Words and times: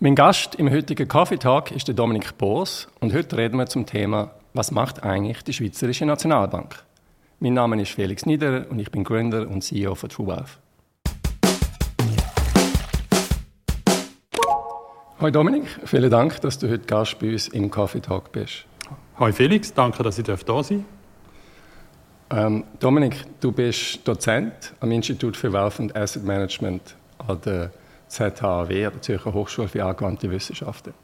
Mein 0.00 0.14
Gast 0.14 0.54
im 0.54 0.70
heutigen 0.70 1.08
Coffee 1.08 1.38
Talk 1.38 1.72
ist 1.72 1.88
der 1.88 1.94
Dominik 1.96 2.38
Boos 2.38 2.86
und 3.00 3.12
heute 3.12 3.36
reden 3.36 3.56
wir 3.56 3.66
zum 3.66 3.84
Thema 3.84 4.30
Was 4.54 4.70
macht 4.70 5.02
eigentlich 5.02 5.42
die 5.42 5.52
Schweizerische 5.52 6.06
Nationalbank? 6.06 6.84
Mein 7.40 7.54
Name 7.54 7.82
ist 7.82 7.90
Felix 7.90 8.24
Niederer 8.24 8.70
und 8.70 8.78
ich 8.78 8.92
bin 8.92 9.02
Gründer 9.02 9.48
und 9.48 9.62
CEO 9.62 9.96
von 9.96 10.08
TrueWealth. 10.08 10.60
Hallo 15.18 15.30
Dominik, 15.32 15.64
vielen 15.84 16.10
Dank, 16.10 16.40
dass 16.42 16.60
du 16.60 16.70
heute 16.70 16.86
Gast 16.86 17.18
bei 17.18 17.32
uns 17.32 17.48
im 17.48 17.68
Coffee 17.68 18.00
Talk 18.00 18.30
bist. 18.30 18.66
Hallo 19.18 19.32
Felix, 19.32 19.74
danke, 19.74 20.04
dass 20.04 20.16
ich 20.16 20.24
da 20.24 20.62
sein 20.62 20.84
ähm, 22.30 22.62
Dominik, 22.78 23.24
du 23.40 23.50
bist 23.50 24.06
Dozent 24.06 24.74
am 24.78 24.92
Institut 24.92 25.36
für 25.36 25.52
Wealth 25.52 25.80
and 25.80 25.96
Asset 25.96 26.22
Management 26.22 26.94
an 27.26 27.40
der 27.44 27.72
ZHAW, 28.08 28.68
der 28.68 29.02
Zürcher 29.02 29.32
Hochschule 29.32 29.68
für 29.68 29.84
angewandte 29.84 30.30
Wissenschaften. 30.30 30.94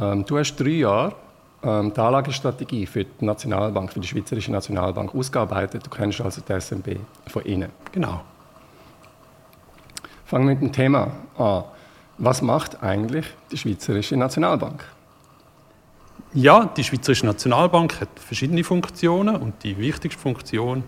Ähm, 0.00 0.24
du 0.24 0.38
hast 0.38 0.56
drei 0.56 0.68
Jahre 0.68 1.14
ähm, 1.62 1.92
die 1.94 2.00
Anlagestrategie 2.00 2.86
für 2.86 3.04
die 3.04 3.24
Nationalbank, 3.24 3.92
für 3.92 4.00
die 4.00 4.08
Schweizerische 4.08 4.52
Nationalbank 4.52 5.14
ausgearbeitet. 5.14 5.86
Du 5.86 5.90
kennst 5.90 6.20
also 6.20 6.40
die 6.40 6.60
SMB 6.60 6.98
von 7.26 7.42
innen. 7.44 7.70
Genau. 7.92 8.22
Fangen 10.26 10.48
wir 10.48 10.54
mit 10.54 10.62
dem 10.62 10.72
Thema 10.72 11.12
an. 11.38 11.64
Was 12.18 12.42
macht 12.42 12.82
eigentlich 12.82 13.26
die 13.50 13.56
Schweizerische 13.56 14.16
Nationalbank? 14.16 14.84
Ja, 16.32 16.64
die 16.76 16.84
Schweizerische 16.84 17.26
Nationalbank 17.26 18.00
hat 18.00 18.08
verschiedene 18.16 18.64
Funktionen 18.64 19.36
und 19.36 19.62
die 19.62 19.76
wichtigste 19.78 20.20
Funktion, 20.20 20.84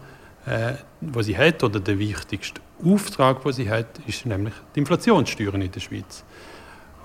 äh, 0.46 0.74
die 1.00 1.22
sie 1.22 1.36
hat, 1.36 1.62
oder 1.62 1.80
der 1.80 1.98
wichtigste 1.98 2.60
Auftrag, 2.84 3.42
den 3.42 3.52
sie 3.52 3.70
hat, 3.70 3.86
ist 4.06 4.26
nämlich 4.26 4.54
die 4.74 4.80
Inflationssteuern 4.80 5.62
in 5.62 5.70
der 5.70 5.80
Schweiz. 5.80 6.24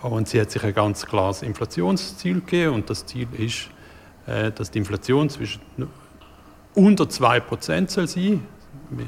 Und 0.02 0.28
sie 0.28 0.42
hat 0.42 0.52
sich 0.52 0.64
ein 0.64 0.74
ganz 0.74 1.06
klares 1.06 1.44
Inflationsziel 1.44 2.42
gegeben 2.42 2.76
und 2.76 2.90
das 2.90 3.06
Ziel 3.06 3.28
ist, 3.38 3.70
äh, 4.26 4.52
dass 4.52 4.72
die 4.72 4.80
Inflation 4.80 5.30
zwischen 5.30 5.62
unter 6.74 7.04
2% 7.06 7.90
soll 7.90 8.08
sein. 8.08 8.48
Das 8.90 9.06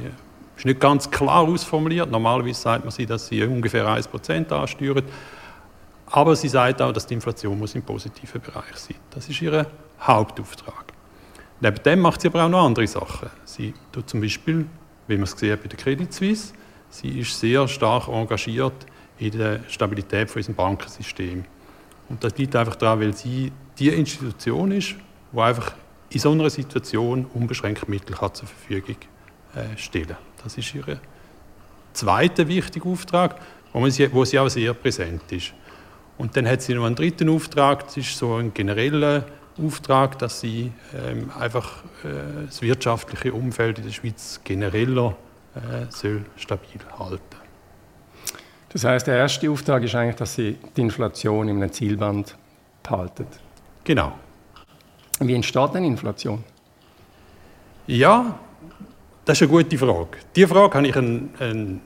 ist 0.57 0.65
nicht 0.65 0.79
ganz 0.79 1.09
klar 1.09 1.39
ausformuliert. 1.41 2.11
Normalerweise 2.11 2.61
sagt 2.61 2.85
man 2.85 2.91
sie, 2.91 3.05
dass 3.05 3.27
sie 3.27 3.43
ungefähr 3.43 3.87
1% 3.87 4.51
ansteuert. 4.51 5.05
Aber 6.07 6.35
sie 6.35 6.49
sagt 6.49 6.81
auch, 6.81 6.91
dass 6.91 7.07
die 7.07 7.15
Inflation 7.15 7.57
muss 7.57 7.73
im 7.73 7.81
positiven 7.81 8.39
Bereich 8.41 8.75
sein. 8.75 8.97
Das 9.09 9.27
ist 9.27 9.41
ihr 9.41 9.65
Hauptauftrag. 9.99 10.93
Neben 11.59 11.81
dem 11.83 12.01
macht 12.01 12.21
sie 12.21 12.27
aber 12.27 12.45
auch 12.45 12.49
noch 12.49 12.65
andere 12.65 12.85
Sachen. 12.85 13.29
Sie 13.45 13.73
tut 13.91 14.09
zum 14.09 14.21
Beispiel 14.21 14.67
wie 15.07 15.15
man 15.15 15.23
es 15.23 15.33
hat 15.33 15.41
bei 15.61 15.67
der 15.67 15.77
Credit 15.77 16.13
Suisse. 16.13 16.53
Sie 16.89 17.19
ist 17.19 17.39
sehr 17.39 17.67
stark 17.67 18.07
engagiert 18.07 18.85
in 19.17 19.31
der 19.31 19.61
Stabilität 19.67 20.29
von 20.29 20.39
unserem 20.39 20.55
Bankensystem. 20.55 21.45
Und 22.09 22.23
das 22.23 22.37
liegt 22.37 22.55
einfach 22.55 22.75
daran, 22.75 22.99
weil 22.99 23.13
sie 23.13 23.51
die 23.79 23.89
Institution 23.89 24.71
ist, 24.71 24.95
die 25.31 25.39
einfach 25.39 25.73
in 26.09 26.19
so 26.19 26.31
einer 26.31 26.49
Situation 26.49 27.25
unbeschränkt 27.33 27.89
Mittel 27.89 28.15
kann 28.15 28.33
zur 28.33 28.47
Verfügung 28.47 28.97
äh, 29.55 29.77
stellen. 29.77 30.15
Das 30.43 30.57
ist 30.57 30.73
ihr 30.75 30.99
zweiter 31.93 32.47
wichtiger 32.47 32.87
Auftrag, 32.87 33.39
wo, 33.71 33.87
sie, 33.89 34.11
wo 34.13 34.25
sie 34.25 34.39
auch 34.39 34.49
sehr 34.49 34.73
präsent 34.73 35.31
ist. 35.31 35.53
Und 36.17 36.35
dann 36.37 36.47
hat 36.47 36.61
sie 36.61 36.73
noch 36.75 36.85
einen 36.85 36.95
dritten 36.95 37.29
Auftrag, 37.29 37.85
das 37.85 37.97
ist 37.97 38.17
so 38.17 38.35
ein 38.35 38.53
genereller 38.53 39.25
Auftrag, 39.61 40.17
dass 40.19 40.39
sie 40.39 40.71
ähm, 40.95 41.31
einfach 41.39 41.83
äh, 42.03 42.45
das 42.45 42.61
wirtschaftliche 42.61 43.33
Umfeld 43.33 43.79
in 43.79 43.85
der 43.85 43.91
Schweiz 43.91 44.39
genereller 44.43 45.15
äh, 45.55 45.85
soll 45.89 46.25
stabil 46.35 46.79
halten. 46.97 47.37
Das 48.69 48.83
heißt, 48.83 49.05
der 49.05 49.17
erste 49.17 49.49
Auftrag 49.51 49.83
ist 49.83 49.93
eigentlich, 49.93 50.15
dass 50.15 50.33
sie 50.33 50.57
die 50.75 50.81
Inflation 50.81 51.47
in 51.47 51.57
einem 51.57 51.71
Zielband 51.71 52.35
behalten. 52.81 53.27
Genau. 53.83 54.13
Wie 55.19 55.35
entsteht 55.35 55.75
denn 55.75 55.83
Inflation? 55.83 56.43
Ja, 57.85 58.39
das 59.25 59.39
ist 59.39 59.43
eine 59.43 59.51
gute 59.63 59.77
Frage. 59.77 60.17
Diese 60.35 60.47
Frage 60.47 60.73
habe 60.73 60.87
ich 60.87 60.95
einen, 60.95 61.29
einen, 61.39 61.81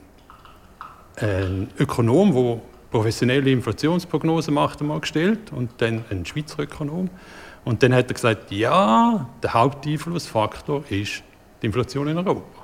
einen 1.16 1.70
Ökonom, 1.78 2.32
der 2.32 2.60
professionelle 2.90 3.50
Inflationsprognosen 3.50 4.54
macht, 4.54 4.80
einmal 4.80 5.00
gestellt 5.00 5.52
und 5.52 5.70
dann 5.78 6.04
einen 6.10 6.24
Schweizer 6.24 6.62
Ökonom. 6.62 7.10
Und 7.68 7.82
dann 7.82 7.92
hat 7.92 8.08
er 8.08 8.14
gesagt, 8.14 8.50
ja, 8.50 9.28
der 9.42 9.52
Haupteinflussfaktor 9.52 10.84
ist 10.88 11.22
die 11.60 11.66
Inflation 11.66 12.08
in 12.08 12.16
Europa. 12.16 12.62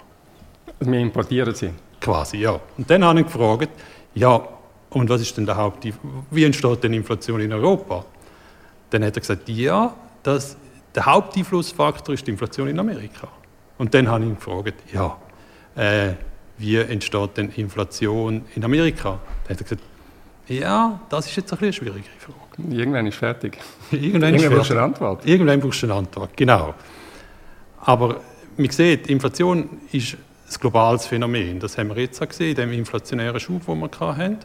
Also 0.80 0.90
wir 0.90 0.98
importieren 0.98 1.54
sie? 1.54 1.72
Quasi, 2.00 2.38
ja. 2.38 2.58
Und 2.78 2.88
dann 2.88 3.04
habe 3.04 3.20
ich 3.20 3.26
gefragt, 3.26 3.68
ja, 4.14 4.40
und 4.88 5.10
was 5.10 5.20
ist 5.20 5.36
denn 5.36 5.44
der 5.44 5.58
Haupteinfluss, 5.58 6.10
wie 6.30 6.44
entsteht 6.44 6.82
denn 6.82 6.94
Inflation 6.94 7.38
in 7.42 7.52
Europa? 7.52 8.02
Dann 8.88 9.04
hat 9.04 9.14
er 9.14 9.20
gesagt, 9.20 9.46
ja, 9.46 9.94
das, 10.22 10.56
der 10.94 11.04
Haupteinflussfaktor 11.04 12.14
ist 12.14 12.26
die 12.26 12.30
Inflation 12.30 12.68
in 12.68 12.78
Amerika. 12.78 13.28
Und 13.76 13.92
dann 13.92 14.08
habe 14.08 14.24
ich 14.24 14.30
ihn 14.30 14.36
gefragt, 14.36 14.74
ja, 14.90 15.18
äh, 15.76 16.14
wie 16.56 16.76
entsteht 16.76 17.36
denn 17.36 17.50
Inflation 17.50 18.46
in 18.54 18.64
Amerika? 18.64 19.18
Dann 19.44 19.54
hat 19.54 19.60
er 19.60 19.64
gesagt, 19.64 19.82
ja, 20.48 20.98
das 21.10 21.26
ist 21.26 21.36
jetzt 21.36 21.52
ein 21.52 21.58
eine 21.58 21.74
schwierige 21.74 22.08
Frage. 22.18 22.43
Irgendwann 22.58 23.06
ist 23.06 23.16
fertig. 23.16 23.58
Irgendwann, 23.90 24.34
Irgendwann 24.34 24.58
brauchst 24.58 24.70
du 24.70 24.74
eine 24.74 24.82
Antwort. 24.82 25.26
Irgendwann 25.26 25.60
brauchst 25.60 25.82
du 25.82 25.86
eine 25.86 25.94
Antwort, 25.94 26.36
genau. 26.36 26.74
Aber 27.80 28.20
man 28.56 28.70
sieht, 28.70 29.08
Inflation 29.08 29.68
ist 29.92 30.14
ein 30.14 30.60
globales 30.60 31.06
Phänomen. 31.06 31.58
Das 31.58 31.76
haben 31.76 31.88
wir 31.88 32.02
jetzt 32.02 32.22
auch 32.22 32.28
gesehen, 32.28 32.50
in 32.50 32.56
dem 32.56 32.72
inflationären 32.72 33.40
Schub, 33.40 33.66
den 33.66 33.80
wir 33.80 34.16
hatten. 34.16 34.38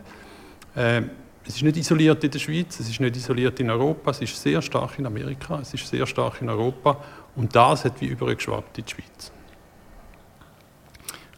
Äh, 0.76 1.02
es 1.48 1.56
ist 1.56 1.64
nicht 1.64 1.78
isoliert 1.78 2.24
in 2.24 2.32
der 2.32 2.40
Schweiz, 2.40 2.80
es 2.80 2.90
ist 2.90 3.00
nicht 3.00 3.16
isoliert 3.16 3.60
in 3.60 3.72
Europa, 3.72 4.12
es 4.12 4.22
ist 4.22 4.40
sehr 4.40 4.62
stark 4.62 5.00
in 5.00 5.06
Amerika, 5.08 5.60
es 5.60 5.74
ist 5.74 5.88
sehr 5.88 6.06
stark 6.06 6.42
in 6.42 6.50
Europa 6.50 7.04
und 7.36 7.56
das 7.56 7.86
hat 7.86 8.00
wie 8.02 8.06
übergeschwappt 8.06 8.78
in 8.78 8.86
die 8.86 8.92
Schweiz. 8.92 9.32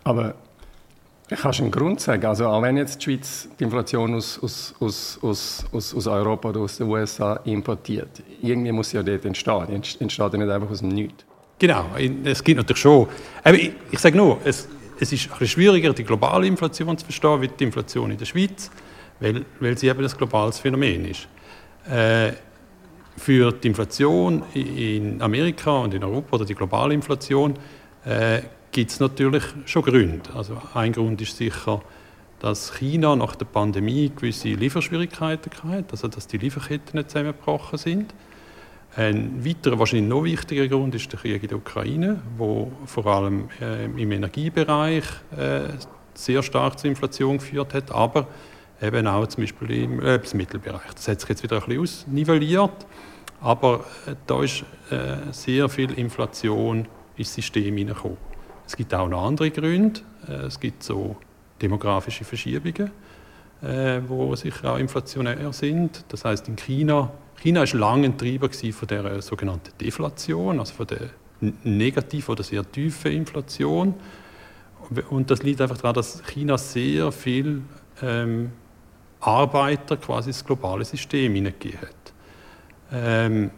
Aber 0.04 0.36
Kannst 1.40 1.60
du 1.60 1.64
einen 1.64 1.72
Grund 1.72 2.02
sagen? 2.02 2.26
Also 2.26 2.46
auch 2.48 2.62
wenn 2.62 2.76
jetzt 2.76 3.00
die 3.00 3.04
Schweiz 3.06 3.48
die 3.58 3.64
Inflation 3.64 4.16
aus, 4.16 4.38
aus, 4.44 4.76
aus, 4.82 5.20
aus, 5.22 5.66
aus, 5.72 5.96
aus 5.96 6.08
Europa 6.08 6.50
oder 6.50 6.60
aus 6.60 6.78
den 6.78 6.88
USA 6.88 7.36
importiert, 7.46 8.22
irgendwie 8.42 8.74
muss 8.74 8.90
sie 8.90 8.98
ja 8.98 9.04
dort 9.04 9.24
entstehen. 9.24 9.66
Die 9.70 9.74
entsteht 9.76 10.34
ja 10.34 10.38
nicht 10.38 10.50
einfach 10.50 10.70
aus 10.70 10.80
dem 10.80 10.90
Nichts. 10.90 11.24
Genau, 11.58 11.86
es 12.26 12.44
gibt 12.44 12.58
natürlich 12.58 12.82
schon. 12.82 13.08
Aber 13.44 13.56
ich, 13.56 13.72
ich 13.92 14.00
sage 14.00 14.18
nur, 14.18 14.40
es, 14.44 14.68
es 15.00 15.14
ist 15.14 15.30
ein 15.40 15.48
schwieriger, 15.48 15.94
die 15.94 16.04
globale 16.04 16.48
Inflation 16.48 16.98
zu 16.98 17.06
verstehen, 17.06 17.42
wie 17.42 17.48
die 17.48 17.64
Inflation 17.64 18.12
in 18.12 18.18
der 18.18 18.26
Schweiz, 18.26 18.70
weil, 19.22 19.46
weil 19.62 19.78
sie 19.78 19.88
eben 19.88 20.04
ein 20.04 20.12
globales 20.18 20.60
Phänomen 20.60 21.06
ist. 21.06 21.30
Äh, 21.90 22.34
für 23.16 23.54
die 23.54 23.70
Inflation 23.70 24.44
in 24.54 25.22
Amerika 25.22 25.80
und 25.80 25.94
in 25.94 26.04
Europa 26.04 26.36
oder 26.36 26.46
die 26.46 26.56
globale 26.56 26.94
Inflation 26.94 27.54
äh, 28.06 28.42
gibt 28.72 28.92
es 28.92 29.00
natürlich 29.00 29.44
schon 29.66 29.84
Gründe. 29.84 30.30
Also 30.34 30.62
ein 30.74 30.94
Grund 30.94 31.22
ist 31.22 31.38
sicher, 31.38 31.82
dass 32.40 32.74
China 32.74 33.16
nach 33.16 33.36
der 33.36 33.46
Pandemie 33.46 34.12
gewisse 34.16 34.50
Lieferschwierigkeiten 34.50 35.52
hatte, 35.64 35.92
also 35.92 36.08
dass 36.08 36.28
die 36.28 36.38
Lieferketten 36.38 36.98
nicht 36.98 37.12
zusammengebrochen 37.12 37.78
sind. 37.78 38.14
Ein 38.96 39.46
weiterer, 39.46 39.80
wahrscheinlich 39.80 40.10
noch 40.10 40.24
wichtiger 40.24 40.68
Grund 40.68 40.96
ist 40.96 41.12
der 41.12 41.20
Krieg 41.20 41.44
in 41.44 41.50
der 41.50 41.58
Ukraine, 41.58 42.22
wo 42.38 42.72
vor 42.86 43.06
allem 43.06 43.50
äh, 43.62 43.86
im 43.86 44.12
Energiebereich 44.12 45.06
äh, 45.38 45.62
sehr 46.14 46.44
stark 46.44 46.80
zur 46.80 46.90
Inflation 46.90 47.38
geführt 47.38 47.74
hat, 47.74 47.92
aber 47.92 48.28
eben 48.82 49.08
auch 49.08 49.28
zum 49.28 49.44
Beispiel 49.44 49.84
im 49.84 50.02
Lebensmittelbereich. 50.02 50.94
Das 50.94 51.08
hat 51.08 51.22
sich 51.22 51.30
jetzt 51.30 51.44
wieder 51.44 51.58
ein 51.58 51.66
bisschen 51.66 51.82
ausnivelliert, 51.82 52.86
aber 53.40 53.86
äh, 54.08 54.16
da 54.28 54.44
ist 54.44 54.66
äh, 54.90 55.32
sehr 55.32 55.70
viel 55.70 55.92
Inflation 55.94 56.86
ins 57.16 57.34
System 57.34 57.78
hineingekommen. 57.78 58.31
Es 58.72 58.78
gibt 58.78 58.94
auch 58.94 59.10
noch 59.10 59.26
andere 59.26 59.52
Gründe. 59.52 60.00
Äh, 60.30 60.46
es 60.46 60.58
gibt 60.58 60.82
so 60.82 61.18
demografische 61.62 62.24
Verschiebungen, 62.24 62.90
äh, 63.62 64.00
wo 64.08 64.34
sicher 64.38 64.72
auch 64.72 64.78
inflationär 64.78 65.52
sind. 65.52 66.06
Das 66.08 66.24
heißt 66.24 66.48
in 66.48 66.56
China, 66.56 67.12
China 67.36 67.64
ist 67.64 67.74
lange 67.74 68.06
ein 68.06 68.18
Treiber 68.18 68.50
von 68.50 68.88
der 68.88 69.22
sogenannten 69.22 69.78
Deflation, 69.78 70.58
also 70.58 70.74
von 70.74 70.88
der 70.88 71.10
negativen 71.66 72.32
oder 72.32 72.44
sehr 72.44 72.72
tiefen 72.72 73.12
Inflation. 73.12 73.94
Und 75.10 75.30
das 75.30 75.44
liegt 75.44 75.60
einfach 75.60 75.76
daran, 75.76 75.96
dass 75.96 76.24
China 76.28 76.58
sehr 76.58 77.12
viel 77.12 77.64
ähm, 78.02 78.54
Arbeiter 79.20 79.98
quasi 79.98 80.30
ins 80.30 80.46
globale 80.46 80.86
System 80.86 81.36
hineingegeben 81.36 81.82
hat. 81.82 82.14
Ähm, 82.94 83.52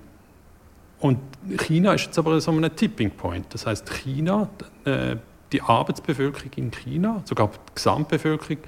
und 1.03 1.19
China 1.57 1.93
ist 1.95 2.05
jetzt 2.05 2.17
aber 2.17 2.39
so 2.39 2.49
ein 2.49 2.75
Tipping 2.77 3.11
Point. 3.11 3.53
Das 3.53 3.65
heißt, 3.65 3.91
China, 3.91 4.47
äh, 4.85 5.17
die 5.51 5.61
Arbeitsbevölkerung 5.61 6.51
in 6.55 6.71
China, 6.71 7.21
sogar 7.25 7.49
die 7.49 7.75
Gesamtbevölkerung, 7.75 8.59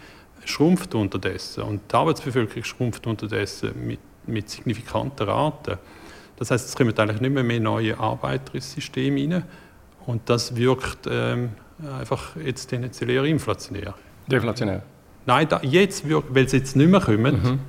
schrumpft 0.44 0.94
unterdessen. 0.96 1.64
Und 1.64 1.90
die 1.90 1.96
Arbeitsbevölkerung 1.96 2.66
schrumpft 2.66 3.08
unterdessen 3.08 3.72
mit, 3.88 4.00
mit 4.28 4.50
signifikanten 4.50 5.30
Raten. 5.30 5.78
Das 6.36 6.52
heißt, 6.52 6.68
es 6.68 6.76
kommen 6.76 6.98
eigentlich 7.00 7.22
nicht 7.22 7.34
mehr, 7.34 7.44
mehr 7.46 7.62
neue 7.62 7.98
Arbeiter 7.98 8.54
ins 8.54 8.70
System 8.74 9.16
hinein. 9.16 9.46
Und 10.06 10.30
das 10.30 10.58
wirkt 10.58 11.08
ähm, 11.10 11.52
einfach 12.02 12.36
jetzt 12.36 12.68
tendenziell 12.68 13.12
eher 13.12 13.24
inflationär. 13.24 13.94
Deflationär? 14.28 14.84
Nein, 15.26 15.48
da, 15.48 15.62
jetzt 15.64 16.06
wirkt, 16.10 16.36
weil 16.36 16.50
sie 16.50 16.58
jetzt 16.58 16.76
nicht 16.76 16.92
mehr 16.92 17.00
kommen, 17.00 17.42
mhm. 17.42 17.60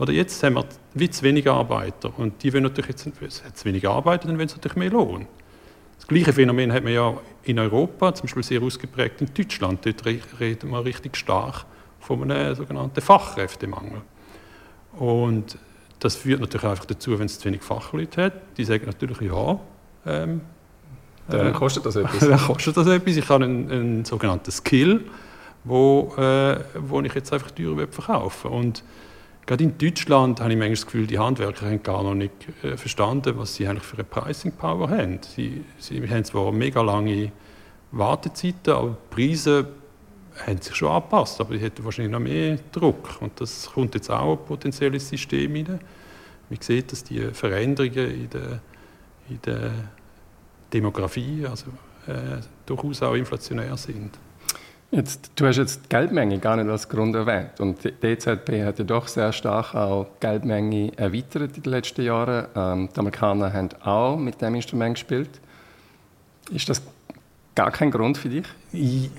Oder 0.00 0.14
jetzt 0.14 0.42
haben 0.42 0.54
wir 0.54 0.64
wie 0.94 1.10
zu 1.10 1.22
wenig 1.22 1.46
Arbeiter 1.46 2.10
und 2.16 2.42
die 2.42 2.54
wollen 2.54 2.62
natürlich 2.62 2.88
jetzt, 2.88 3.58
zu 3.58 3.64
wenig 3.66 3.86
Arbeiter, 3.86 4.28
dann 4.28 4.38
wollen 4.38 4.48
sie 4.48 4.56
natürlich 4.56 4.76
mehr 4.76 4.88
Lohn. 4.88 5.26
Das 5.98 6.06
gleiche 6.06 6.32
Phänomen 6.32 6.72
hat 6.72 6.82
man 6.82 6.94
ja 6.94 7.14
in 7.42 7.58
Europa, 7.58 8.14
zum 8.14 8.22
Beispiel 8.22 8.42
sehr 8.42 8.62
ausgeprägt 8.62 9.20
in 9.20 9.28
Deutschland. 9.34 9.84
Dort 9.84 10.06
reden 10.06 10.70
wir 10.70 10.84
richtig 10.86 11.18
stark 11.18 11.66
von 12.00 12.30
einem 12.30 12.54
sogenannten 12.54 12.98
Fachkräftemangel. 12.98 14.00
Und 14.94 15.58
das 15.98 16.16
führt 16.16 16.40
natürlich 16.40 16.66
einfach 16.66 16.86
dazu, 16.86 17.18
wenn 17.18 17.26
es 17.26 17.38
zu 17.38 17.44
wenig 17.44 17.60
Fachleute 17.60 18.24
hat. 18.24 18.32
Die 18.56 18.64
sagen 18.64 18.86
natürlich, 18.86 19.20
ja, 19.20 19.60
ähm, 20.06 20.40
dann 21.28 21.48
äh, 21.48 21.52
kostet 21.52 21.84
das 21.84 21.96
etwas. 21.96 22.20
dann 22.20 22.40
kostet 22.40 22.74
das 22.74 22.86
etwas. 22.86 23.16
Ich 23.16 23.28
habe 23.28 23.44
einen, 23.44 23.70
einen 23.70 24.04
sogenannten 24.06 24.50
Skill, 24.50 25.04
wo, 25.64 26.14
äh, 26.16 26.58
wo 26.78 27.02
ich 27.02 27.12
jetzt 27.12 27.34
einfach 27.34 27.50
teurer 27.50 27.86
verkaufen 27.86 28.50
Und 28.50 28.82
gerade 29.46 29.64
in 29.64 29.78
Deutschland 29.78 30.40
habe 30.40 30.52
ich 30.52 30.58
manchmal 30.58 30.76
das 30.76 30.86
Gefühl, 30.86 31.06
die 31.06 31.18
Handwerker 31.18 31.66
haben 31.66 31.82
gar 31.82 32.02
noch 32.02 32.14
nicht 32.14 32.32
äh, 32.62 32.76
verstanden, 32.76 33.36
was 33.36 33.54
sie 33.54 33.66
eigentlich 33.66 33.84
für 33.84 33.96
eine 33.96 34.04
Pricing 34.04 34.52
Power 34.52 34.88
haben. 34.88 35.20
Sie, 35.22 35.64
sie 35.78 36.08
haben 36.08 36.24
zwar 36.24 36.52
mega 36.52 36.82
lange 36.82 37.32
Wartezeiten, 37.92 38.72
aber 38.72 38.90
die 38.90 39.14
Preise 39.14 39.68
haben 40.46 40.60
sich 40.60 40.74
schon 40.74 40.88
angepasst, 40.88 41.40
aber 41.40 41.54
die 41.54 41.60
hätten 41.60 41.84
wahrscheinlich 41.84 42.12
noch 42.12 42.20
mehr 42.20 42.58
Druck. 42.72 43.20
Und 43.20 43.40
das 43.40 43.70
kommt 43.72 43.94
jetzt 43.94 44.10
auch 44.10 44.36
potenziell 44.36 44.94
ins 44.94 45.08
System 45.08 45.54
hinein. 45.54 45.80
Man 46.48 46.60
sieht, 46.60 46.92
dass 46.92 47.04
die 47.04 47.20
Veränderungen 47.32 48.22
in 48.22 48.30
der, 48.30 48.60
in 49.28 49.40
der 49.44 49.70
Demografie 50.72 51.46
also, 51.46 51.66
äh, 52.06 52.40
durchaus 52.66 53.02
auch 53.02 53.14
inflationär 53.14 53.76
sind. 53.76 54.18
Jetzt, 54.92 55.30
du 55.36 55.46
hast 55.46 55.56
jetzt 55.56 55.84
die 55.84 55.88
Geldmenge 55.88 56.40
gar 56.40 56.56
nicht 56.56 56.68
als 56.68 56.88
Grund 56.88 57.14
erwähnt. 57.14 57.60
Und 57.60 57.84
die 57.84 57.92
EZB 58.04 58.64
hat 58.64 58.80
ja 58.80 58.84
doch 58.84 59.06
sehr 59.06 59.32
stark 59.32 59.72
auch 59.72 60.06
die 60.16 60.26
Geldmenge 60.26 60.92
erweitert 60.98 61.56
in 61.56 61.62
den 61.62 61.70
letzten 61.70 62.02
Jahren. 62.02 62.48
Ähm, 62.56 62.88
die 62.92 62.98
Amerikaner 62.98 63.52
haben 63.52 63.68
auch 63.84 64.16
mit 64.16 64.42
dem 64.42 64.56
Instrument 64.56 64.94
gespielt. 64.94 65.30
Ist 66.52 66.68
das 66.68 66.82
gar 67.54 67.70
kein 67.70 67.92
Grund 67.92 68.18
für 68.18 68.30
dich? 68.30 68.44
Ich, 68.72 69.10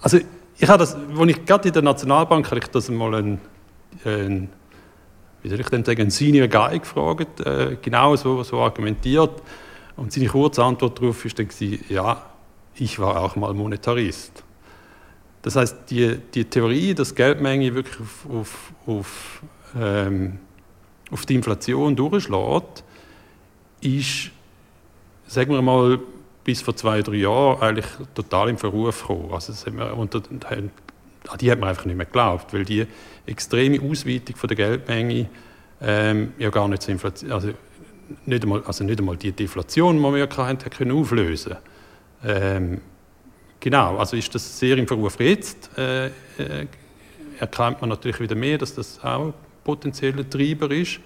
also 0.00 0.18
ich 0.58 0.68
habe 0.68 0.78
das, 0.78 0.94
als 0.94 1.30
ich 1.30 1.44
gerade 1.44 1.68
in 1.68 1.74
der 1.74 1.82
Nationalbank 1.82 2.46
habe 2.46 2.60
ich 2.60 2.68
das 2.68 2.88
mal 2.88 3.16
ein, 3.16 3.40
ein 4.04 4.48
wie 5.42 5.48
soll 5.48 5.58
ich 5.58 5.68
denn 5.68 5.84
sagen, 5.84 6.02
ein 6.02 6.10
Senior 6.10 6.46
Guy 6.46 6.78
gefragt, 6.78 7.40
äh, 7.40 7.76
genau 7.82 8.14
so, 8.14 8.44
so 8.44 8.60
argumentiert. 8.60 9.42
Und 9.96 10.12
seine 10.12 10.28
kurze 10.28 10.62
Antwort 10.62 11.00
darauf 11.00 11.24
war 11.24 11.32
dann, 11.32 11.78
ja, 11.88 12.22
ich 12.76 13.00
war 13.00 13.20
auch 13.20 13.34
mal 13.34 13.52
Monetarist. 13.54 14.45
Das 15.46 15.54
heißt, 15.54 15.76
die, 15.90 16.18
die 16.34 16.44
Theorie, 16.44 16.92
dass 16.92 17.14
Geldmenge 17.14 17.72
wirklich 17.72 18.00
auf, 18.00 18.26
auf, 18.28 18.72
auf, 18.84 19.42
ähm, 19.80 20.40
auf 21.12 21.24
die 21.24 21.36
Inflation 21.36 21.94
durchschlägt, 21.94 22.82
ist, 23.80 24.32
sagen 25.28 25.52
wir 25.52 25.62
mal, 25.62 26.00
bis 26.42 26.62
vor 26.62 26.74
zwei, 26.74 27.00
drei 27.00 27.18
Jahren 27.18 27.62
eigentlich 27.62 27.86
total 28.12 28.48
im 28.48 28.58
Verruf 28.58 29.02
gekommen. 29.02 29.32
Also 29.32 29.52
das 29.52 29.64
wir 29.72 29.96
unter, 29.96 30.20
an 30.50 30.72
die 31.40 31.48
hat 31.48 31.60
man 31.60 31.68
einfach 31.68 31.84
nicht 31.84 31.96
mehr 31.96 32.06
geglaubt, 32.06 32.52
weil 32.52 32.64
die 32.64 32.84
extreme 33.24 33.80
Ausweitung 33.80 34.34
von 34.34 34.48
der 34.48 34.56
Geldmenge 34.56 35.28
ähm, 35.80 36.32
ja 36.38 36.50
gar 36.50 36.66
nicht 36.66 36.88
Inflation, 36.88 37.30
also 37.30 37.52
nicht 38.24 38.42
einmal, 38.42 38.64
also 38.64 38.82
nicht 38.82 38.98
einmal 38.98 39.16
die 39.16 39.30
Deflation, 39.30 39.98
die 39.98 40.02
wir 40.02 40.18
ja 40.18 40.36
hatten, 40.38 40.70
können 40.70 40.90
auflösen. 40.90 41.54
Ähm, 42.24 42.80
Genau, 43.66 43.96
also 43.96 44.16
ist 44.16 44.32
das 44.32 44.60
sehr 44.60 44.78
im 44.78 44.86
Verruf 44.86 45.18
jetzt. 45.18 45.76
Äh, 45.76 46.06
äh, 46.06 46.10
erkennt 47.40 47.80
man 47.80 47.90
natürlich 47.90 48.20
wieder 48.20 48.36
mehr, 48.36 48.58
dass 48.58 48.76
das 48.76 49.02
auch 49.02 49.34
potenzieller 49.64 50.30
Treiber 50.30 50.70
ist. 50.70 51.00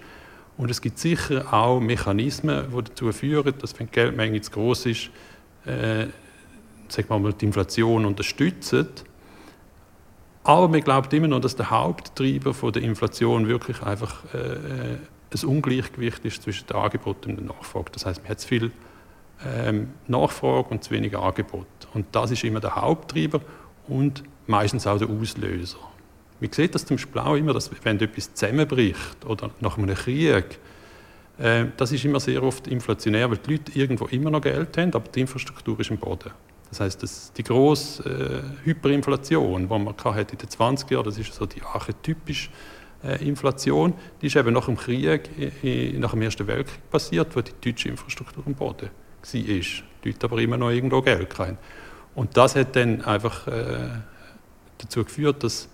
Und 0.57 0.69
es 0.69 0.79
gibt 0.79 0.99
sicher 0.99 1.51
auch 1.51 1.79
Mechanismen, 1.79 2.67
die 2.69 2.83
dazu 2.83 3.11
führen, 3.13 3.55
dass 3.57 3.79
wenn 3.79 3.87
die 3.87 3.93
Geldmenge 3.93 4.39
zu 4.41 4.51
groß 4.51 4.85
ist, 4.85 5.09
äh, 5.65 6.05
sagen 6.87 7.09
wir 7.09 7.17
mal, 7.17 7.33
die 7.33 7.45
Inflation 7.45 8.05
unterstützen. 8.05 8.89
Aber 10.43 10.67
man 10.67 10.81
glaubt 10.81 11.11
immer 11.13 11.29
noch, 11.29 11.41
dass 11.41 11.55
der 11.55 11.71
Haupttreiber 11.71 12.53
von 12.53 12.73
der 12.73 12.83
Inflation 12.83 13.47
wirklich 13.47 13.81
einfach 13.81 14.23
äh, 14.35 14.37
äh 14.37 14.97
ein 15.33 15.47
Ungleichgewicht 15.47 16.23
ist 16.25 16.43
zwischen 16.43 16.67
dem 16.67 16.77
Angebot 16.77 17.25
und 17.25 17.37
der 17.37 17.45
Nachfrage. 17.45 17.89
Das 17.91 18.05
heißt, 18.05 18.21
man 18.21 18.29
hat 18.29 18.39
zu 18.39 18.47
viel 18.47 18.71
ähm, 19.43 19.93
Nachfrage 20.07 20.69
und 20.69 20.83
zu 20.83 20.91
wenig 20.91 21.17
Angebot. 21.17 21.65
Und 21.93 22.07
das 22.11 22.31
ist 22.31 22.43
immer 22.43 22.59
der 22.59 22.75
Haupttreiber 22.75 23.41
und 23.87 24.23
meistens 24.47 24.87
auch 24.87 24.97
der 24.97 25.09
Auslöser. 25.09 25.77
Man 26.39 26.51
sieht 26.51 26.73
das 26.73 26.85
zum 26.85 26.97
Beispiel 26.97 27.21
auch 27.21 27.35
immer, 27.35 27.53
dass 27.53 27.69
wenn 27.83 27.99
etwas 27.99 28.33
zusammenbricht 28.33 29.25
oder 29.25 29.51
nach 29.59 29.77
einem 29.77 29.93
Krieg, 29.95 30.59
äh, 31.37 31.65
das 31.77 31.91
ist 31.91 32.03
immer 32.03 32.19
sehr 32.19 32.41
oft 32.41 32.67
inflationär, 32.67 33.29
weil 33.29 33.37
die 33.37 33.51
Leute 33.51 33.71
irgendwo 33.77 34.05
immer 34.05 34.31
noch 34.31 34.41
Geld 34.41 34.75
haben, 34.77 34.93
aber 34.93 35.07
die 35.09 35.21
Infrastruktur 35.21 35.79
ist 35.79 35.91
im 35.91 35.97
Boden. 35.97 36.31
Das 36.69 36.79
heißt, 36.79 37.03
dass 37.03 37.33
die 37.33 37.43
grosse 37.43 38.03
äh, 38.09 38.65
Hyperinflation, 38.65 39.63
die 39.63 39.67
man 39.67 39.87
in 39.87 39.95
den 39.95 40.49
20er 40.49 40.93
Jahren, 40.93 41.03
das 41.03 41.17
ist 41.17 41.33
so 41.33 41.45
die 41.45 41.61
archetypische 41.61 42.49
äh, 43.03 43.27
Inflation, 43.27 43.93
die 44.21 44.27
ist 44.27 44.35
eben 44.35 44.53
nach 44.53 44.65
dem 44.65 44.77
Krieg, 44.77 45.29
äh, 45.63 45.97
nach 45.97 46.11
dem 46.11 46.21
Ersten 46.21 46.47
Weltkrieg 46.47 46.89
passiert, 46.89 47.35
wo 47.35 47.41
die 47.41 47.51
deutsche 47.61 47.89
Infrastruktur 47.89 48.43
im 48.47 48.55
Boden 48.55 48.87
war. 48.87 49.31
Die 49.31 49.73
Leute 50.03 50.25
aber 50.25 50.39
immer 50.39 50.57
noch 50.57 50.71
irgendwo 50.71 51.01
Geld 51.01 51.37
hatten. 51.37 51.57
Und 52.15 52.35
das 52.35 52.55
hat 52.55 52.75
dann 52.75 53.01
einfach 53.03 53.47
äh, 53.47 53.89
dazu 54.77 55.03
geführt, 55.03 55.43
dass 55.43 55.69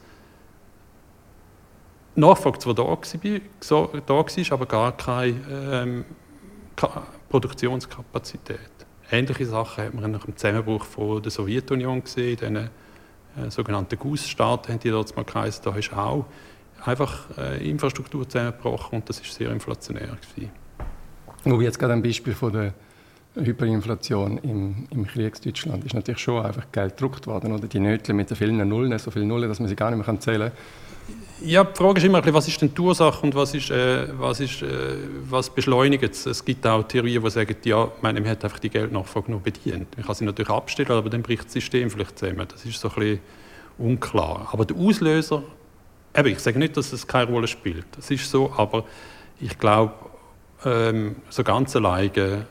die 2.16 2.22
Nachfrage 2.22 2.60
zwar 2.60 2.74
da 2.74 2.84
war, 2.84 3.00
da 3.00 4.14
war 4.14 4.52
aber 4.52 4.66
gar 4.66 4.98
keine 4.98 5.36
ähm, 5.72 6.06
Produktionskapazität. 7.30 8.60
Ähnliche 9.12 9.46
Sachen 9.46 9.86
hat 9.86 9.94
man 9.94 10.12
nach 10.12 10.26
dem 10.26 10.36
Zusammenbruch 10.36 10.84
von 10.84 11.22
der 11.22 11.32
Sowjetunion 11.32 12.04
gesehen, 12.04 12.38
den 12.38 12.56
äh, 12.56 12.70
sogenannten 13.50 13.98
Gussstaaten 13.98 14.74
haben 14.74 14.80
die 14.80 14.90
dort 14.90 15.16
mal 15.16 15.24
geheißen, 15.24 15.64
da 15.64 15.76
ist 15.76 15.94
auch 15.94 16.26
einfach 16.84 17.38
äh, 17.38 17.70
Infrastruktur 17.70 18.28
zusammengebrochen 18.28 19.00
und 19.00 19.10
das 19.10 19.20
ist 19.20 19.34
sehr 19.34 19.52
inflationär 19.52 20.08
gewesen. 20.08 20.52
Wo 21.44 21.62
jetzt 21.62 21.80
gerade 21.80 21.94
ein 21.94 22.02
Beispiel 22.02 22.34
von 22.34 22.52
der 22.52 22.74
Hyperinflation 23.36 24.40
im, 24.40 24.88
im 24.90 25.06
Kriegsdeutschland 25.06 25.86
ist 25.86 25.94
natürlich 25.94 26.22
schon 26.22 26.44
einfach 26.44 26.72
Geld 26.72 26.98
gedruckt 26.98 27.28
worden. 27.28 27.52
Oder 27.54 27.68
die 27.68 27.80
Nötchen 27.80 28.16
mit 28.16 28.30
den 28.30 28.38
vielen 28.38 28.68
Nullen, 28.68 28.98
so 28.98 29.12
viele 29.12 29.26
Nullen, 29.26 29.48
dass 29.48 29.60
man 29.60 29.70
sie 29.70 29.76
gar 29.76 29.92
nicht 29.92 30.06
mehr 30.06 30.20
zählen 30.20 30.50
kann. 30.50 30.52
Ja, 31.42 31.64
die 31.64 31.78
Frage 31.78 32.00
ist 32.00 32.04
immer, 32.04 32.34
was 32.34 32.48
ist 32.48 32.60
denn 32.62 32.74
die 32.74 32.82
Ursache 32.82 33.22
und 33.22 33.36
was, 33.36 33.54
ist, 33.54 33.70
äh, 33.70 34.08
was, 34.18 34.40
ist, 34.40 34.64
äh, 34.64 34.96
was 35.30 35.52
beschleunigt 35.52 36.04
es? 36.04 36.26
Es 36.26 36.44
gibt 36.44 36.66
auch 36.66 36.82
Theorien, 36.84 37.24
die 37.24 37.30
sagen, 37.30 37.56
ja, 37.64 37.92
man 38.02 38.28
hat 38.28 38.44
einfach 38.44 38.58
die 38.58 38.70
Geldnachfrage 38.70 39.30
nur 39.30 39.40
bedient. 39.40 39.96
Man 39.96 40.06
kann 40.06 40.16
sie 40.16 40.26
natürlich 40.26 40.50
abstellen, 40.50 40.92
aber 40.92 41.12
dann 41.12 41.22
bricht 41.22 41.46
das 41.46 41.54
System 41.54 41.92
vielleicht 41.92 42.18
zusammen. 42.18 42.48
Das 42.48 42.66
ist 42.66 42.80
so 42.80 42.90
ein 42.90 42.96
bisschen 42.96 43.20
unklar. 43.78 44.50
Aber 44.52 44.66
der 44.66 44.76
Auslöser, 44.78 45.44
eben, 46.16 46.28
ich 46.30 46.40
sage 46.40 46.58
nicht, 46.58 46.76
dass 46.76 46.92
es 46.92 47.06
keine 47.06 47.30
Rolle 47.30 47.48
spielt. 47.48 47.86
Das 47.96 48.10
ist 48.10 48.30
so, 48.30 48.52
aber 48.58 48.86
ich 49.40 49.60
glaube, 49.60 49.94
ähm, 50.66 51.18
so 51.30 51.44
ganz 51.44 51.76
alleine 51.76 52.48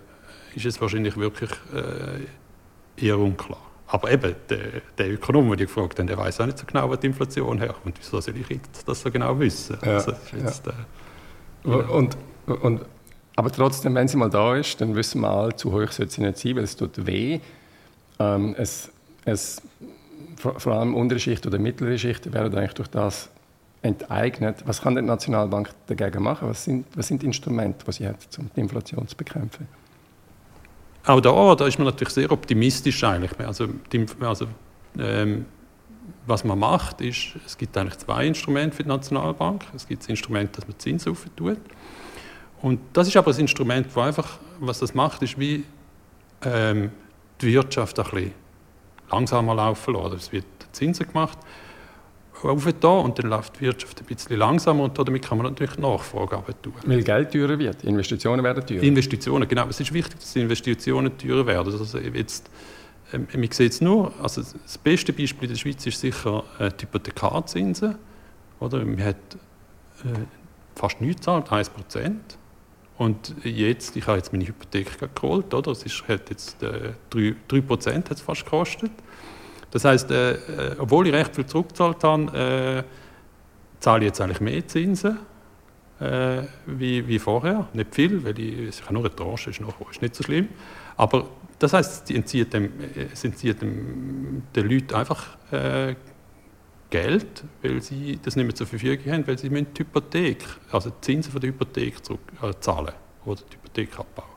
ist 0.56 0.64
es 0.66 0.80
wahrscheinlich 0.80 1.16
wirklich 1.16 1.50
äh, 1.74 3.04
eher 3.06 3.18
unklar. 3.18 3.60
Aber 3.88 4.10
eben, 4.10 4.34
der, 4.48 4.58
der 4.98 5.12
Ökonom, 5.12 5.50
den 5.50 5.60
ich 5.60 5.66
gefragt 5.66 5.98
habe, 5.98 6.08
der 6.08 6.18
weiß 6.18 6.40
auch 6.40 6.46
nicht 6.46 6.58
so 6.58 6.66
genau, 6.66 6.90
wo 6.90 6.96
die 6.96 7.06
Inflation 7.06 7.58
herkommt. 7.58 7.96
Wieso 7.98 8.20
soll 8.20 8.34
ich 8.36 8.60
das 8.84 9.00
so 9.00 9.10
genau 9.10 9.38
wissen? 9.38 9.78
Ja, 9.84 9.94
also, 9.94 10.12
jetzt, 10.36 10.66
ja. 10.66 10.72
äh, 11.64 11.68
und, 11.68 12.16
und, 12.46 12.80
aber 13.36 13.52
trotzdem, 13.52 13.94
wenn 13.94 14.08
sie 14.08 14.16
mal 14.16 14.30
da 14.30 14.56
ist, 14.56 14.80
dann 14.80 14.94
wissen 14.96 15.20
wir 15.20 15.30
alle, 15.30 15.54
zu 15.54 15.70
hoch 15.72 15.92
sollte 15.92 16.12
sie 16.12 16.22
nicht 16.22 16.38
sein, 16.38 16.56
weil 16.56 16.64
es 16.64 16.74
tut 16.74 17.06
weh. 17.06 17.38
Ähm, 18.18 18.56
es, 18.58 18.90
es, 19.24 19.62
vor, 20.36 20.58
vor 20.58 20.72
allem 20.72 20.94
untere 20.94 21.20
Schicht 21.20 21.46
oder 21.46 21.58
mittlere 21.58 21.98
Schicht 21.98 22.32
werden 22.32 22.58
eigentlich 22.58 22.74
durch 22.74 22.88
das 22.88 23.28
enteignet. 23.82 24.64
Was 24.64 24.80
kann 24.80 24.96
die 24.96 25.02
Nationalbank 25.02 25.70
dagegen 25.86 26.22
machen? 26.22 26.48
Was 26.48 26.64
sind, 26.64 26.86
was 26.96 27.06
sind 27.06 27.22
Instrumente, 27.22 27.84
die 27.84 27.92
sie 27.92 28.08
hat, 28.08 28.16
um 28.38 28.50
die 28.56 28.60
Inflation 28.60 29.06
zu 29.06 29.16
bekämpfen? 29.16 29.68
Auch 31.06 31.20
da, 31.20 31.54
da 31.54 31.66
ist 31.66 31.78
man 31.78 31.86
natürlich 31.86 32.12
sehr 32.12 32.30
optimistisch 32.30 33.02
eigentlich. 33.04 33.38
Also, 33.38 33.68
die, 33.92 34.06
also 34.20 34.46
ähm, 34.98 35.46
was 36.26 36.44
man 36.44 36.58
macht, 36.58 37.00
ist, 37.00 37.36
es 37.46 37.56
gibt 37.56 37.76
eigentlich 37.76 37.98
zwei 37.98 38.26
Instrumente 38.26 38.76
für 38.76 38.82
die 38.82 38.88
Nationalbank. 38.88 39.64
Es 39.74 39.86
gibt 39.86 40.02
das 40.02 40.08
Instrument, 40.08 40.56
dass 40.56 40.66
man 40.66 40.78
Zins 40.78 41.04
tut. 41.04 41.58
Und 42.62 42.80
das 42.92 43.06
ist 43.08 43.16
aber 43.16 43.32
ein 43.32 43.38
Instrument, 43.38 43.86
wo 43.94 44.00
einfach, 44.00 44.38
was 44.58 44.80
das 44.80 44.94
macht, 44.94 45.22
ist 45.22 45.38
wie 45.38 45.64
ähm, 46.42 46.90
die 47.40 47.52
Wirtschaft 47.52 47.98
ein 48.00 48.04
bisschen 48.04 48.32
langsamer 49.10 49.54
laufen 49.54 49.94
lassen. 49.94 50.16
Es 50.16 50.32
wird 50.32 50.46
Zinsen 50.72 51.06
gemacht 51.06 51.38
auf 52.42 52.66
da 52.80 52.88
und 52.88 53.18
dann 53.18 53.30
läuft 53.30 53.56
die 53.56 53.62
Wirtschaft 53.62 54.00
ein 54.00 54.06
bisschen 54.06 54.36
langsamer 54.36 54.84
und 54.84 54.98
damit 54.98 55.24
kann 55.26 55.38
man 55.38 55.46
natürlich 55.46 55.78
Nachfrage 55.78 56.42
tun. 56.62 56.74
Weil 56.84 57.02
Geld 57.02 57.32
teurer 57.32 57.58
wird, 57.58 57.84
Investitionen 57.84 58.42
werden 58.42 58.66
teurer. 58.66 58.82
Investitionen, 58.82 59.48
genau. 59.48 59.66
Es 59.68 59.80
ist 59.80 59.92
wichtig, 59.92 60.18
dass 60.18 60.36
Investitionen 60.36 61.16
teurer 61.16 61.46
werden. 61.46 61.72
Also 61.72 61.98
jetzt, 61.98 62.50
ähm, 63.12 63.26
man 63.34 63.50
sieht 63.50 63.72
es 63.72 63.80
nur, 63.80 64.12
also 64.22 64.42
das 64.42 64.78
beste 64.78 65.12
Beispiel 65.12 65.48
in 65.48 65.54
der 65.54 65.60
Schweiz 65.60 65.86
ist 65.86 66.00
sicher 66.00 66.44
äh, 66.58 66.70
die 66.70 66.84
Hypothekarzinsen. 66.84 67.96
Oder? 68.60 68.84
Man 68.84 69.02
hat, 69.02 69.16
äh, 70.04 70.08
fast 70.74 71.00
nichts 71.00 71.22
zahlt, 71.22 71.50
1 71.50 71.70
Prozent. 71.70 72.38
Und 72.98 73.34
jetzt, 73.44 73.96
ich 73.96 74.06
habe 74.06 74.16
jetzt 74.16 74.32
meine 74.32 74.46
Hypothek 74.46 75.14
geholt, 75.14 75.52
oder? 75.52 75.70
Es 75.70 75.82
ist, 75.82 76.08
hat 76.08 76.30
jetzt 76.30 76.62
äh, 76.62 76.92
3, 77.10 77.34
3 77.48 77.60
Prozent 77.60 78.10
hat 78.10 78.16
es 78.16 78.22
fast 78.22 78.44
gekostet. 78.44 78.90
Das 79.70 79.84
heißt, 79.84 80.10
äh, 80.10 80.32
äh, 80.32 80.76
obwohl 80.78 81.06
ich 81.06 81.12
recht 81.12 81.34
viel 81.34 81.46
zurückgezahlt 81.46 82.02
habe, 82.04 82.84
äh, 82.84 83.80
zahle 83.80 84.04
ich 84.04 84.08
jetzt 84.08 84.20
eigentlich 84.20 84.40
mehr 84.40 84.66
Zinsen 84.66 85.18
äh, 86.00 86.42
wie, 86.66 87.06
wie 87.06 87.18
vorher. 87.18 87.68
Nicht 87.72 87.94
viel, 87.94 88.22
weil 88.24 88.38
ich, 88.38 88.80
ich 88.80 88.90
nur 88.90 89.04
eine 89.04 89.14
Tranche, 89.14 89.50
ist, 89.50 89.60
noch, 89.60 89.74
ist 89.90 90.02
nicht 90.02 90.14
so 90.14 90.22
schlimm. 90.22 90.48
Aber 90.96 91.28
das 91.58 91.72
heißt, 91.72 92.10
es 92.10 92.16
entzieht, 92.16 92.52
dem, 92.52 92.72
es 93.12 93.24
entzieht 93.24 93.62
dem, 93.62 94.42
den 94.54 94.68
Leuten 94.68 94.94
einfach 94.94 95.36
äh, 95.50 95.94
Geld, 96.90 97.44
weil 97.62 97.82
sie 97.82 98.18
das 98.22 98.36
nicht 98.36 98.46
mehr 98.46 98.54
zur 98.54 98.66
Verfügung 98.66 99.12
haben, 99.12 99.26
weil 99.26 99.38
sie 99.38 99.48
die 99.48 99.80
Hypothek, 99.80 100.44
also 100.70 100.90
die 100.90 101.00
Zinsen 101.00 101.32
von 101.32 101.40
der 101.40 101.50
Hypothek 101.50 102.04
zurück, 102.04 102.20
äh, 102.42 102.52
zahlen 102.60 102.92
oder 103.24 103.40
die 103.50 103.56
Hypothek 103.56 103.98
abbauen. 103.98 104.30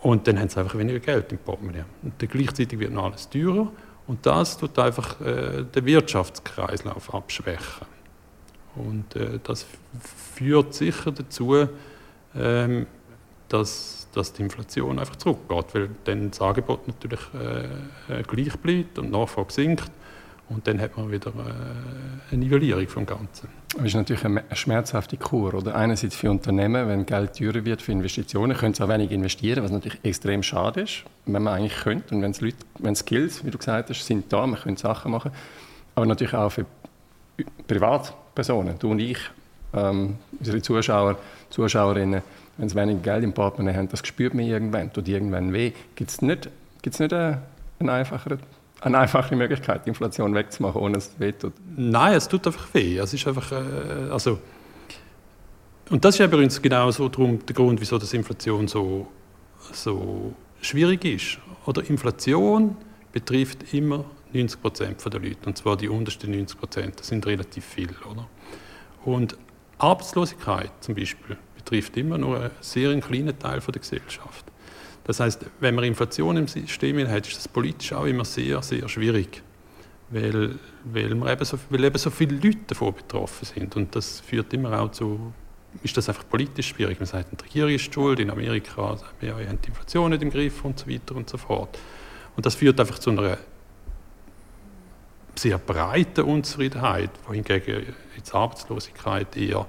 Und 0.00 0.28
dann 0.28 0.38
haben 0.38 0.48
sie 0.48 0.60
einfach 0.60 0.76
weniger 0.78 1.00
Geld 1.00 1.32
im 1.32 1.38
Portemonnaie. 1.38 1.84
Und 2.02 2.14
dann 2.18 2.28
gleichzeitig 2.28 2.78
wird 2.78 2.92
noch 2.92 3.06
alles 3.06 3.28
teurer 3.28 3.72
und 4.08 4.24
das 4.24 4.56
tut 4.56 4.78
einfach 4.78 5.20
äh, 5.20 5.64
den 5.64 5.84
Wirtschaftskreislauf 5.84 7.14
abschwächen. 7.14 7.86
Und 8.74 9.14
äh, 9.14 9.38
das 9.42 9.66
führt 10.34 10.72
sicher 10.72 11.12
dazu, 11.12 11.68
ähm, 12.34 12.86
dass, 13.48 14.08
dass 14.14 14.32
die 14.32 14.42
Inflation 14.42 14.98
einfach 14.98 15.16
zurückgeht, 15.16 15.74
weil 15.74 15.90
dann 16.04 16.30
das 16.30 16.40
Angebot 16.40 16.88
natürlich 16.88 17.20
äh, 17.34 18.20
äh 18.20 18.22
gleich 18.22 18.56
bleibt 18.58 18.98
und 18.98 19.06
die 19.06 19.12
Nachfrage 19.12 19.52
sinkt 19.52 19.90
und 20.50 20.66
dann 20.66 20.80
hat 20.80 20.96
man 20.96 21.10
wieder 21.10 21.28
äh, 21.28 22.32
eine 22.32 22.44
Nivellierung 22.44 22.88
vom 22.88 23.04
Ganzen. 23.04 23.48
Das 23.76 23.84
ist 23.84 23.94
natürlich 23.94 24.24
eine 24.24 24.44
schmerzhafte 24.52 25.16
Kur. 25.18 25.52
Oder? 25.54 25.74
Einerseits 25.74 26.16
für 26.16 26.30
Unternehmen, 26.30 26.88
wenn 26.88 27.04
Geld 27.04 27.36
teurer 27.36 27.64
wird 27.64 27.82
für 27.82 27.92
Investitionen, 27.92 28.56
können 28.56 28.72
sie 28.72 28.82
auch 28.82 28.88
wenig 28.88 29.10
investieren, 29.10 29.62
was 29.62 29.70
natürlich 29.70 29.98
extrem 30.02 30.42
schade 30.42 30.82
ist, 30.82 31.04
wenn 31.26 31.42
man 31.42 31.54
eigentlich 31.54 31.76
könnte. 31.76 32.14
Und 32.14 32.22
wenn 32.22 32.30
es 32.30 32.40
Leute, 32.40 32.56
wenn 32.78 32.96
Skills, 32.96 33.44
wie 33.44 33.50
du 33.50 33.58
gesagt 33.58 33.90
hast, 33.90 34.06
sind 34.06 34.32
da, 34.32 34.46
man 34.46 34.58
könnte 34.58 34.80
Sachen 34.80 35.12
machen. 35.12 35.32
Aber 35.94 36.06
natürlich 36.06 36.34
auch 36.34 36.50
für 36.50 36.64
Privatpersonen, 37.66 38.78
du 38.78 38.90
und 38.90 39.00
ich, 39.00 39.18
ähm, 39.74 40.16
unsere 40.38 40.62
Zuschauer, 40.62 41.18
Zuschauerinnen, 41.50 42.22
wenn 42.56 42.68
sie 42.68 42.74
wenig 42.74 43.02
Geld 43.02 43.22
im 43.22 43.34
Portemonnaie 43.34 43.76
haben, 43.76 43.88
das 43.88 44.06
spürt 44.06 44.32
man 44.32 44.46
irgendwann, 44.46 44.92
tut 44.92 45.08
irgendwann 45.08 45.52
weh. 45.52 45.72
Gibt 45.94 46.10
es 46.10 46.22
nicht, 46.22 46.48
gibt's 46.80 47.00
nicht 47.00 47.12
einen, 47.12 47.38
einen 47.78 47.90
einfacheren 47.90 48.40
eine 48.80 48.98
einfache 48.98 49.34
Möglichkeit, 49.34 49.84
die 49.84 49.90
Inflation 49.90 50.34
wegzumachen, 50.34 50.80
ohne 50.80 50.94
dass 50.94 51.08
es 51.08 51.20
weh 51.20 51.32
tut? 51.32 51.52
Nein, 51.76 52.14
es 52.14 52.28
tut 52.28 52.46
einfach 52.46 52.72
weh. 52.74 52.98
Es 52.98 53.12
ist 53.12 53.26
einfach, 53.26 53.50
äh, 53.52 54.10
also, 54.10 54.38
und 55.90 56.04
das 56.04 56.18
ist 56.18 56.24
übrigens 56.24 56.60
genau 56.60 56.90
so 56.90 57.08
drum 57.08 57.44
der 57.44 57.54
Grund, 57.54 57.80
wieso 57.80 57.98
das 57.98 58.12
Inflation 58.12 58.68
so, 58.68 59.08
so 59.72 60.34
schwierig 60.60 61.04
ist. 61.04 61.38
Oder 61.66 61.88
Inflation 61.88 62.76
betrifft 63.12 63.72
immer 63.72 64.04
90 64.32 64.60
Prozent 64.60 65.04
der 65.04 65.20
Leute, 65.20 65.46
und 65.46 65.56
zwar 65.56 65.76
die 65.76 65.88
untersten 65.88 66.30
90 66.30 66.58
Prozent. 66.58 67.00
Das 67.00 67.08
sind 67.08 67.26
relativ 67.26 67.64
viele. 67.64 67.94
Oder? 68.10 68.28
Und 69.04 69.36
Arbeitslosigkeit 69.78 70.70
zum 70.80 70.94
Beispiel 70.94 71.36
betrifft 71.56 71.96
immer 71.96 72.18
nur 72.18 72.40
einen 72.40 72.50
sehr 72.60 72.98
kleinen 73.00 73.38
Teil 73.38 73.60
der 73.60 73.80
Gesellschaft. 73.80 74.44
Das 75.08 75.20
heißt, 75.20 75.46
wenn 75.60 75.74
man 75.74 75.84
Inflation 75.84 76.36
im 76.36 76.46
System 76.46 77.08
hat, 77.08 77.26
ist 77.26 77.38
das 77.38 77.48
politisch 77.48 77.94
auch 77.94 78.04
immer 78.04 78.26
sehr, 78.26 78.60
sehr 78.60 78.86
schwierig, 78.90 79.42
weil, 80.10 80.56
weil, 80.84 81.14
man 81.14 81.30
eben 81.30 81.46
so, 81.46 81.58
weil 81.70 81.82
eben 81.82 81.96
so 81.96 82.10
viele 82.10 82.34
Leute 82.34 82.58
davon 82.66 82.94
betroffen 82.94 83.46
sind. 83.46 83.74
Und 83.74 83.96
das 83.96 84.20
führt 84.20 84.52
immer 84.52 84.78
auch 84.78 84.90
zu, 84.90 85.32
ist 85.82 85.96
das 85.96 86.10
einfach 86.10 86.28
politisch 86.28 86.68
schwierig. 86.68 87.00
Man 87.00 87.06
sagt, 87.06 87.40
die 87.40 87.42
Regierung 87.42 87.70
ist 87.70 87.94
schuld, 87.94 88.20
in 88.20 88.30
Amerika 88.30 88.98
ihr 89.22 89.34
habt 89.34 89.64
die 89.64 89.70
Inflation 89.70 90.10
nicht 90.10 90.22
im 90.22 90.28
Griff 90.28 90.62
und 90.62 90.78
so 90.78 90.86
weiter 90.86 91.16
und 91.16 91.30
so 91.30 91.38
fort. 91.38 91.78
Und 92.36 92.44
das 92.44 92.56
führt 92.56 92.78
einfach 92.78 92.98
zu 92.98 93.08
einer 93.08 93.38
sehr 95.36 95.56
breiten 95.56 96.20
Unzufriedenheit, 96.20 97.12
wohingegen 97.26 97.94
jetzt 98.14 98.34
Arbeitslosigkeit 98.34 99.34
eher 99.38 99.66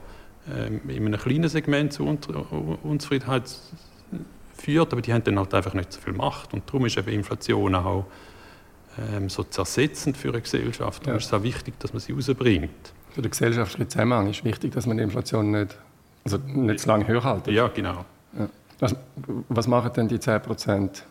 ähm, 0.54 0.82
in 0.90 1.06
einem 1.06 1.18
kleinen 1.18 1.48
Segment 1.48 1.94
zu 1.94 2.04
Unzufriedenheit 2.84 3.46
führt, 4.62 4.92
aber 4.92 5.02
die 5.02 5.14
haben 5.14 5.24
dann 5.24 5.40
halt 5.40 5.54
einfach 5.54 5.74
nicht 5.74 5.94
so 5.94 6.02
viel 6.02 6.14
Macht. 6.14 6.54
Und 6.54 6.68
darum 6.68 6.86
ist 6.86 6.98
eben 6.98 7.10
Inflation 7.10 7.76
auch 7.76 8.06
ähm, 8.98 9.30
so 9.30 9.44
zersetzend 9.44 10.18
für 10.18 10.30
eine 10.30 10.42
Gesellschaft. 10.42 11.04
Darum 11.04 11.14
ja. 11.14 11.18
ist 11.18 11.26
es 11.26 11.34
auch 11.34 11.44
wichtig, 11.44 11.80
dass 11.80 11.94
man 11.94 12.00
sie 12.00 12.14
rausbringt. 12.14 12.94
Für 13.12 13.22
den 13.22 13.32
gesellschaftlichen 13.32 13.90
Zusammenhang 13.90 14.30
ist 14.30 14.44
wichtig, 14.44 14.74
dass 14.74 14.86
man 14.86 14.98
die 14.98 15.04
Inflation 15.04 15.52
nicht, 15.52 15.78
also 16.24 16.38
nicht 16.46 16.80
zu 16.80 16.88
lange 16.88 17.08
höher 17.08 17.24
hält. 17.24 17.48
Ja, 17.48 17.68
genau. 17.68 18.06
Ja. 18.38 18.50
Was, 18.80 18.96
was 19.50 19.68
machen 19.68 19.92
denn 19.96 20.08
die 20.08 20.20
10 20.20 20.42
Prozent, 20.42 21.04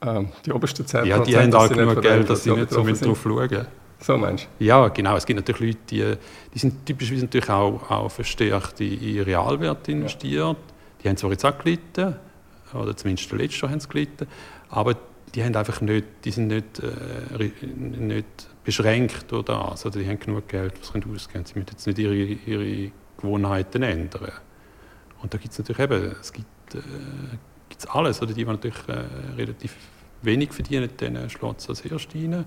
ähm, 0.00 0.30
die 0.44 0.52
obersten 0.52 0.86
10 0.86 1.06
Ja, 1.06 1.18
die 1.20 1.36
haben 1.36 1.52
auch 1.54 1.68
genug 1.68 2.00
Geld, 2.02 2.28
dass 2.28 2.44
sie 2.44 2.52
nicht 2.52 2.70
so 2.70 2.82
drauf 2.82 3.22
schauen. 3.22 3.66
So 4.00 4.16
meinst 4.16 4.48
du? 4.58 4.64
Ja, 4.64 4.88
genau. 4.88 5.16
Es 5.16 5.26
gibt 5.26 5.38
natürlich 5.38 5.74
Leute, 5.74 5.78
die, 5.90 6.14
die 6.54 6.58
sind 6.58 6.86
typischerweise 6.86 7.24
natürlich 7.24 7.50
auch, 7.50 7.90
auch 7.90 8.08
verstärkt 8.08 8.80
in 8.80 9.22
Realwert 9.22 9.88
investiert. 9.88 10.56
Ja. 10.56 10.56
Die 11.02 11.08
haben 11.08 11.16
zwar 11.16 11.30
jetzt 11.30 11.44
auch 11.44 11.58
gelitten, 11.58 12.14
oder 12.74 12.96
zumindest 12.96 13.30
der 13.30 13.38
letzte 13.38 13.68
haben 13.68 13.80
sie 13.80 13.88
gelitten, 13.88 14.26
aber 14.68 14.96
die, 15.34 15.44
haben 15.44 15.54
einfach 15.54 15.80
nicht, 15.80 16.06
die 16.24 16.30
sind 16.30 16.48
nicht, 16.48 16.80
äh, 16.80 17.50
nicht 17.70 18.26
beschränkt 18.64 19.30
durch 19.30 19.44
das, 19.44 19.84
also 19.84 19.98
die 19.98 20.06
haben 20.06 20.18
genug 20.18 20.48
Geld, 20.48 20.74
was 20.80 20.92
sie 20.92 21.10
ausgeben 21.10 21.44
Sie 21.44 21.58
müssen 21.58 21.68
jetzt 21.70 21.86
nicht 21.86 21.98
ihre, 21.98 22.14
ihre 22.14 22.92
Gewohnheiten 23.18 23.82
ändern. 23.82 24.32
Und 25.20 25.34
da 25.34 25.38
gibt 25.38 25.52
es 25.52 25.58
natürlich 25.58 25.80
eben, 25.80 26.14
es 26.20 26.32
gibt 26.32 26.74
äh, 26.74 26.80
gibt's 27.68 27.86
alles, 27.86 28.20
oder 28.22 28.32
die, 28.32 28.44
die 28.44 28.50
natürlich 28.50 28.88
äh, 28.88 29.04
relativ 29.36 29.74
wenig 30.22 30.52
verdienen, 30.52 30.90
denen 30.96 31.28
schlägt 31.30 31.60
es 31.60 31.68
als 31.68 31.80
erst 31.82 32.14
rein. 32.14 32.44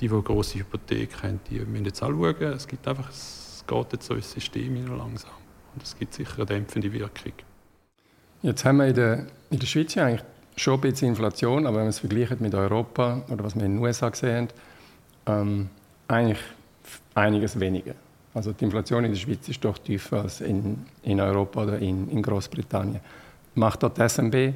Die, 0.00 0.08
die 0.08 0.12
eine 0.12 0.22
grosse 0.22 0.58
Hypothek 0.58 1.22
haben, 1.22 1.40
die 1.48 1.60
müssen 1.60 1.84
jetzt 1.84 2.02
auch 2.02 2.10
schauen. 2.10 2.52
Es 2.54 2.66
gibt 2.66 2.86
einfach, 2.88 3.10
es 3.10 3.64
geht 3.66 3.92
jetzt 3.92 4.06
so 4.06 4.14
ins 4.14 4.32
System 4.32 4.86
langsam. 4.96 5.30
Und 5.74 5.82
es 5.82 5.96
gibt 5.96 6.14
sicher 6.14 6.36
eine 6.36 6.46
dämpfende 6.46 6.92
Wirkung. 6.92 7.34
Jetzt 8.42 8.64
haben 8.64 8.78
wir 8.78 8.88
in 8.88 8.94
der, 8.94 9.26
in 9.50 9.58
der 9.58 9.66
Schweiz 9.66 9.94
ja 9.94 10.06
eigentlich 10.06 10.24
schon 10.56 10.74
ein 10.74 10.80
bisschen 10.80 11.08
Inflation, 11.08 11.66
aber 11.66 11.76
wenn 11.76 11.84
man 11.84 11.90
es 11.90 12.00
vergleicht 12.00 12.40
mit 12.40 12.54
Europa 12.54 13.22
oder 13.30 13.44
was 13.44 13.54
wir 13.54 13.64
in 13.64 13.76
den 13.76 13.82
USA 13.82 14.08
gesehen 14.08 14.48
haben, 15.26 15.50
ähm, 15.50 15.68
eigentlich 16.08 16.40
einiges 17.14 17.58
weniger. 17.58 17.94
Also 18.34 18.52
die 18.52 18.64
Inflation 18.64 19.04
in 19.04 19.12
der 19.12 19.18
Schweiz 19.18 19.48
ist 19.48 19.64
doch 19.64 19.78
tiefer 19.78 20.22
als 20.22 20.40
in, 20.40 20.86
in 21.02 21.20
Europa 21.20 21.62
oder 21.62 21.78
in, 21.78 22.08
in 22.08 22.22
Großbritannien. 22.22 23.00
Macht 23.54 23.82
dort 23.82 23.98
die 23.98 24.08
SMB 24.08 24.54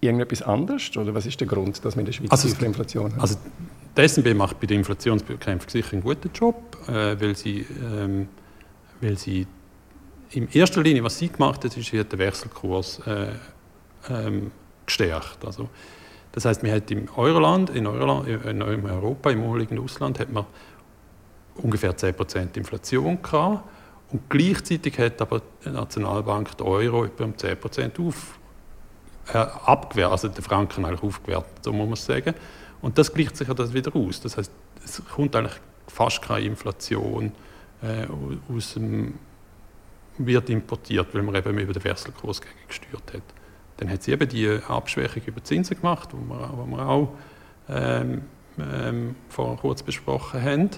irgendetwas 0.00 0.42
anders 0.42 0.94
oder 0.96 1.14
was 1.14 1.26
ist 1.26 1.40
der 1.40 1.46
Grund, 1.46 1.82
dass 1.84 1.96
wir 1.96 2.00
in 2.00 2.06
der 2.06 2.12
Schweiz 2.12 2.30
also, 2.30 2.48
tiefe 2.48 2.64
Inflation 2.66 3.12
haben? 3.12 3.20
Also 3.20 3.36
die 3.96 4.08
SMB 4.08 4.34
macht 4.34 4.60
bei 4.60 4.66
der 4.66 4.76
Inflationsbekämpfung 4.76 5.70
sicher 5.70 5.94
einen 5.94 6.02
guten 6.02 6.30
Job, 6.34 6.76
äh, 6.88 7.18
weil, 7.18 7.34
sie, 7.34 7.66
ähm, 7.82 8.28
weil 9.00 9.16
sie 9.16 9.46
in 10.30 10.48
erster 10.52 10.82
Linie, 10.82 11.04
was 11.04 11.18
sie 11.18 11.28
gemacht 11.28 11.64
hat, 11.64 11.76
ist, 11.76 11.90
sie 11.90 12.00
hat 12.00 12.12
den 12.12 12.18
Wechselkurs 12.18 13.00
äh, 13.06 13.28
ähm, 14.08 14.50
gestärkt. 14.84 15.44
Also, 15.44 15.68
das 16.32 16.44
heißt, 16.44 16.62
man 16.62 16.72
hat 16.72 16.90
im 16.90 17.08
Euroland, 17.16 17.70
in, 17.70 17.86
Euroland, 17.86 18.28
in 18.28 18.62
Europa, 18.62 19.30
im 19.30 19.42
umliegenden 19.42 19.84
Ausland, 19.84 20.18
hat 20.18 20.30
man 20.30 20.44
ungefähr 21.56 21.96
10% 21.96 22.56
Inflation 22.56 23.22
gehabt. 23.22 23.64
Und 24.12 24.28
gleichzeitig 24.28 24.98
hat 24.98 25.20
aber 25.20 25.42
die 25.64 25.70
Nationalbank 25.70 26.56
den 26.56 26.66
Euro 26.66 27.04
etwa 27.04 27.24
um 27.24 27.32
10% 27.32 28.06
auf, 28.06 28.38
äh, 29.32 29.38
abgewertet, 29.38 30.12
also 30.12 30.28
den 30.28 30.44
Franken 30.44 30.84
eigentlich 30.84 31.02
aufgewertet, 31.02 31.64
so 31.64 31.72
muss 31.72 31.88
man 31.88 31.96
sagen. 31.96 32.34
Und 32.82 32.98
das 32.98 33.12
gleicht 33.12 33.36
sich 33.36 33.48
ja 33.48 33.54
das 33.54 33.72
wieder 33.72 33.94
aus. 33.96 34.20
Das 34.20 34.36
heißt, 34.36 34.52
es 34.84 35.02
kommt 35.12 35.34
eigentlich 35.34 35.56
fast 35.88 36.22
keine 36.22 36.46
Inflation 36.46 37.32
äh, 37.82 38.06
aus 38.54 38.74
dem 38.74 39.14
wird 40.18 40.50
importiert, 40.50 41.14
weil 41.14 41.22
man 41.22 41.34
eben 41.34 41.58
über 41.58 41.72
den 41.72 41.84
Wechselkurs 41.84 42.40
gesteuert 42.68 43.14
hat. 43.14 43.22
Dann 43.76 43.90
hat 43.90 44.02
sie 44.02 44.12
eben 44.12 44.28
die 44.28 44.58
Abschwächung 44.68 45.22
über 45.26 45.44
Zinsen 45.44 45.76
gemacht, 45.76 46.10
die 46.12 46.16
wir, 46.16 46.64
die 46.64 46.70
wir 46.70 46.88
auch 46.88 47.08
ähm, 47.68 48.22
ähm, 48.58 49.16
vorher 49.28 49.56
kurz 49.58 49.82
besprochen 49.82 50.42
haben. 50.42 50.70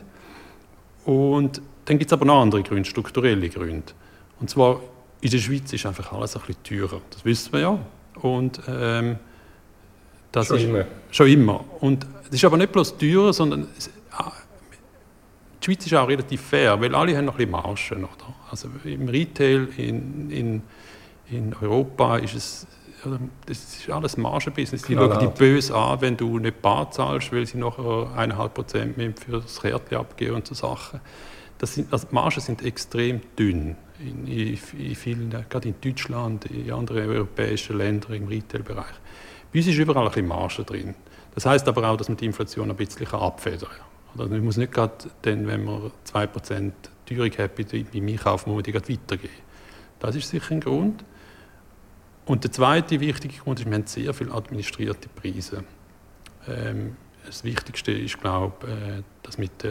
Und 1.05 1.63
dann 1.85 1.99
gibt 1.99 2.11
es 2.11 2.13
aber 2.13 2.25
noch 2.25 2.43
andere 2.43 2.63
Gründe, 2.63 2.89
strukturelle 2.89 3.49
Gründe. 3.49 3.93
Und 4.41 4.51
zwar 4.51 4.81
in 5.21 5.31
der 5.31 5.39
Schweiz 5.39 5.73
ist 5.73 5.87
einfach 5.87 6.13
alles 6.13 6.37
ein 6.37 6.43
bisschen 6.47 6.63
teurer. 6.89 7.01
Das 7.11 7.25
wissen 7.25 7.53
wir 7.53 7.61
ja. 7.61 7.79
Und 8.21 8.61
ähm, 8.69 9.19
das 10.33 10.49
schon 10.49 10.57
ist 10.59 10.65
immer. 10.65 10.85
schon 11.11 11.29
immer. 11.29 11.65
Und 11.81 12.07
es 12.29 12.35
ist 12.35 12.45
aber 12.45 12.57
nicht 12.57 12.73
bloß 12.73 12.99
teurer, 12.99 13.33
sondern 13.33 13.69
es, 13.77 13.91
die 15.61 15.65
Schweiz 15.65 15.87
ist 15.87 15.95
auch 15.95 16.09
relativ 16.09 16.41
fair, 16.41 16.81
weil 16.81 16.95
alle 16.95 17.17
haben 17.17 17.25
noch 17.25 17.35
ein 17.39 17.51
bisschen 17.51 17.51
Margen. 17.51 18.05
Oder? 18.05 18.35
Also 18.51 18.69
im 18.85 19.09
Retail 19.09 19.69
in, 19.77 20.31
in, 20.31 20.63
in 21.31 21.55
Europa 21.61 22.19
ist 22.19 22.35
es 22.35 22.67
das 23.47 23.59
ist 23.59 23.91
alles 23.91 24.17
Margenbusiness. 24.17 24.83
Die 24.83 24.95
schauen 24.95 25.19
dich 25.19 25.29
böse 25.31 25.75
an, 25.75 26.01
wenn 26.01 26.17
du 26.17 26.39
nicht 26.39 26.61
bar 26.61 26.91
zahlst, 26.91 27.33
weil 27.33 27.47
sie 27.47 27.59
nachher 27.59 28.11
eineinhalb 28.17 28.55
Prozent 28.55 28.97
für 29.19 29.41
das 29.41 29.61
Kärtchen 29.61 29.99
abgeben 29.99 30.37
und 30.37 30.47
so 30.47 30.55
Sachen. 30.55 31.01
das 31.59 31.75
sind, 31.75 31.93
also 31.93 32.07
die 32.09 32.15
Margen 32.15 32.41
sind 32.41 32.65
extrem 32.65 33.21
dünn. 33.39 33.77
In, 34.01 34.27
in, 34.27 34.59
in 34.79 34.95
vielen, 34.95 35.31
gerade 35.31 35.69
in 35.69 35.75
Deutschland, 35.81 36.47
in 36.47 36.73
anderen 36.73 37.09
europäischen 37.09 37.79
Ländern 37.79 38.15
im 38.15 38.29
Retail-Bereich. 38.29 38.95
Bei 39.53 39.59
uns 39.59 39.67
ist 39.67 39.77
überall 39.77 40.05
ein 40.05 40.09
bisschen 40.09 40.29
Marge 40.29 40.65
drin. 40.65 40.95
Das 41.35 41.47
heißt 41.47 41.67
aber 41.69 41.89
auch, 41.89 41.97
dass 41.97 42.09
man 42.09 42.17
die 42.17 42.27
Inflation 42.27 42.71
ein 42.71 42.77
bisschen 42.77 43.07
abfedern 43.09 43.69
kann. 43.69 43.87
Also 44.19 44.31
man 44.33 44.45
muss 44.45 44.57
nicht 44.57 44.73
gerade, 44.73 44.95
dann, 45.23 45.47
wenn 45.47 45.65
man 45.65 45.91
2% 46.13 46.73
Teuerung 47.15 47.33
hat 47.39 47.55
beim 47.55 48.09
Einkaufen, 48.09 48.51
muss 48.51 48.57
man 48.57 48.63
die 48.63 48.73
gerade 48.73 48.89
weitergeben. 48.89 49.35
Das 50.01 50.15
ist 50.15 50.29
sicher 50.29 50.53
ein 50.53 50.61
Grund. 50.61 51.05
Und 52.27 52.45
der 52.45 52.53
zweite 52.53 53.01
wichtige 53.01 53.39
Grund 53.39 53.59
ist, 53.59 53.67
wir 53.67 53.75
haben 53.75 53.87
sehr 53.87 54.13
viele 54.13 54.33
administrierte 54.33 55.09
Preise. 55.09 55.65
Ähm, 56.47 56.97
das 57.25 57.43
Wichtigste 57.45 57.93
ist, 57.93 58.21
glaube 58.21 58.55
ich, 58.67 58.99
äh, 58.99 59.03
dass 59.23 59.39
mit, 59.39 59.67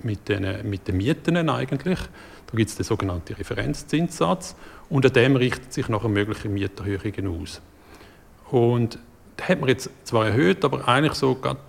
mit, 0.00 0.28
den, 0.28 0.68
mit 0.68 0.86
den 0.88 0.96
Mieten 0.96 1.48
eigentlich, 1.48 1.98
da 2.46 2.56
gibt 2.56 2.70
es 2.70 2.76
den 2.76 2.84
sogenannten 2.84 3.34
Referenzzinssatz 3.34 4.56
und 4.88 5.04
an 5.04 5.12
dem 5.12 5.36
richtet 5.36 5.72
sich 5.72 5.88
nachher 5.88 6.08
mögliche 6.08 6.48
Mieterhöhungen 6.48 7.42
aus. 7.42 7.60
Und 8.50 8.98
das 9.36 9.48
hat 9.48 9.60
man 9.60 9.68
jetzt 9.68 9.90
zwar 10.04 10.26
erhöht, 10.26 10.64
aber 10.64 10.88
eigentlich 10.88 11.14
so 11.14 11.34
gerade, 11.34 11.60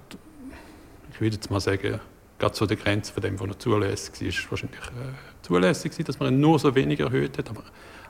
ich 1.12 1.22
würde 1.22 1.36
jetzt 1.36 1.52
mal 1.52 1.60
sagen, 1.60 2.00
gerade 2.39 2.55
so 2.55 2.65
der 2.65 2.77
Grenze 2.77 3.13
von 3.13 3.22
dem, 3.22 3.39
was 3.39 3.48
noch 3.48 3.58
zulässig 3.58 4.22
ist, 4.22 4.50
wahrscheinlich 4.50 4.79
äh, 4.79 5.41
zulässig 5.41 5.98
war, 5.98 6.05
dass 6.05 6.19
man 6.19 6.34
ihn 6.34 6.39
nur 6.39 6.58
so 6.58 6.74
wenig 6.74 7.00
erhöht 7.00 7.38
hat, 7.38 7.50
aber 7.50 7.63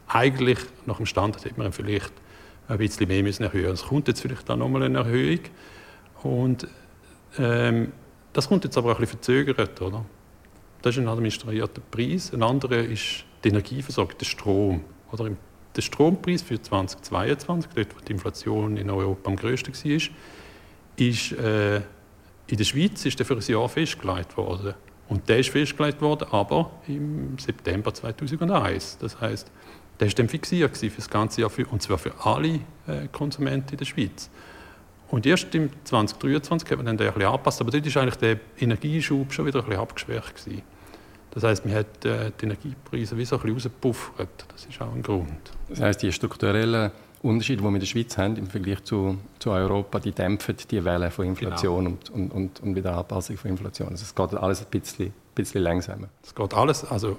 eigentlich 0.08 0.60
nach 0.86 0.98
dem 0.98 1.06
Standard 1.06 1.44
hätte 1.44 1.58
man 1.58 1.68
ihn 1.68 1.74
vielleicht 1.74 2.14
ein 2.68 2.78
bisschen 2.78 3.08
mehr 3.08 3.24
müssen 3.24 3.44
erhöhen. 3.44 3.72
Es 3.72 3.84
kommt 3.84 4.08
jetzt 4.08 4.22
vielleicht 4.22 4.50
auch 4.50 4.56
nochmal 4.56 4.84
eine 4.84 5.00
Erhöhung 5.00 5.40
und 6.24 6.68
ähm, 7.38 7.92
das 8.34 8.48
kommt 8.48 8.64
jetzt 8.64 8.78
aber 8.78 8.92
auch 8.92 8.96
ein 8.96 9.02
bisschen 9.02 9.20
verzögert, 9.20 9.82
oder? 9.82 10.06
Das 10.82 10.96
ist 10.96 11.02
ein 11.02 11.08
administrierter 11.08 11.82
Preis. 11.92 12.32
Ein 12.34 12.44
anderer 12.44 12.80
ist 12.80 13.26
die 13.44 13.50
Energieversorgung, 13.50 14.18
der 14.18 14.26
Strom. 14.26 14.82
Oder 15.12 15.32
der 15.76 15.82
Strompreis 15.82 16.42
für 16.42 16.62
2022, 16.62 17.72
dort 17.76 17.96
wo 17.96 18.00
die 18.00 18.14
Inflation 18.14 18.78
in 18.78 18.90
Europa 18.90 19.30
am 19.30 19.36
größten 19.36 19.74
war, 19.74 20.02
ist 20.96 21.32
äh, 21.34 21.82
in 22.50 22.58
der 22.58 22.64
Schweiz 22.64 23.06
ist 23.06 23.20
der 23.20 23.26
für 23.26 23.36
ein 23.36 23.42
Jahr 23.42 23.70
festgelegt 23.70 24.36
worden. 24.38 24.74
Und 25.08 25.28
der 25.28 25.40
ist 25.40 25.50
festgelegt 25.50 26.02
worden, 26.02 26.28
aber 26.32 26.72
im 26.88 27.38
September 27.38 27.94
2001. 27.94 28.98
Das 29.00 29.20
heißt, 29.20 29.52
der 30.00 30.08
ist 30.08 30.18
dann 30.18 30.30
fixiert 30.30 30.78
für 30.78 30.90
das 30.90 31.10
ganze 31.10 31.42
Jahr, 31.42 31.50
für, 31.50 31.66
und 31.68 31.82
zwar 31.82 31.98
für 31.98 32.14
alle 32.24 32.60
äh, 32.88 33.08
Konsumenten 33.12 33.72
in 33.72 33.78
der 33.78 33.86
Schweiz. 33.86 34.30
Und 35.10 35.26
erst 35.26 35.54
im 35.56 35.70
2023 35.84 36.70
hat 36.70 36.78
man 36.78 36.86
dann 36.86 36.98
den 36.98 37.10
ein 37.10 37.22
angepasst, 37.22 37.62
aber 37.62 37.72
dort 37.72 37.86
ist 37.86 37.98
eigentlich 37.98 38.16
der 38.16 38.40
Energieschub 38.60 39.34
schon 39.34 39.48
wieder 39.48 39.60
ein 39.60 39.66
bisschen 39.66 39.82
abgeschwächt 39.82 40.36
gewesen. 40.36 40.62
Das 41.32 41.44
heißt, 41.44 41.66
man 41.66 41.76
hat 41.76 42.06
äh, 42.06 42.32
die 42.40 42.46
Energiepreise 42.46 43.18
wie 43.18 43.26
so 43.26 43.36
ein 43.36 43.42
bisschen 43.42 43.56
rausgepuffert. 43.56 44.46
Das 44.50 44.66
ist 44.66 44.82
auch 44.82 44.94
ein 44.94 45.02
Grund. 45.02 45.52
Das 45.68 45.80
heißt, 45.80 46.02
die 46.02 46.12
strukturellen 46.12 46.92
Unterschiede, 47.22 47.62
die 47.62 47.64
wir 47.64 47.74
in 47.74 47.80
der 47.80 47.86
Schweiz 47.86 48.18
haben 48.18 48.38
im 48.38 48.48
Vergleich 48.48 48.84
zu, 48.84 49.18
zu 49.40 49.52
Europa, 49.52 50.00
die 50.00 50.12
dämpfen 50.12 50.56
die 50.70 50.84
Welle 50.84 51.12
von 51.12 51.26
Inflation 51.26 51.86
genau. 51.86 51.98
und, 51.98 52.10
und, 52.10 52.32
und, 52.32 52.60
und 52.62 52.76
wieder 52.76 52.98
Anpassung 52.98 53.38
von 53.38 53.52
Inflation. 53.52 53.90
Also 53.90 54.04
es 54.04 54.16
geht 54.16 54.34
alles 54.36 54.62
ein 54.62 54.68
bisschen, 54.70 55.14
bisschen 55.36 55.64
langsamer. 55.64 56.08
Es 56.24 56.34
geht 56.34 56.54
alles, 56.54 56.86
also 56.86 57.18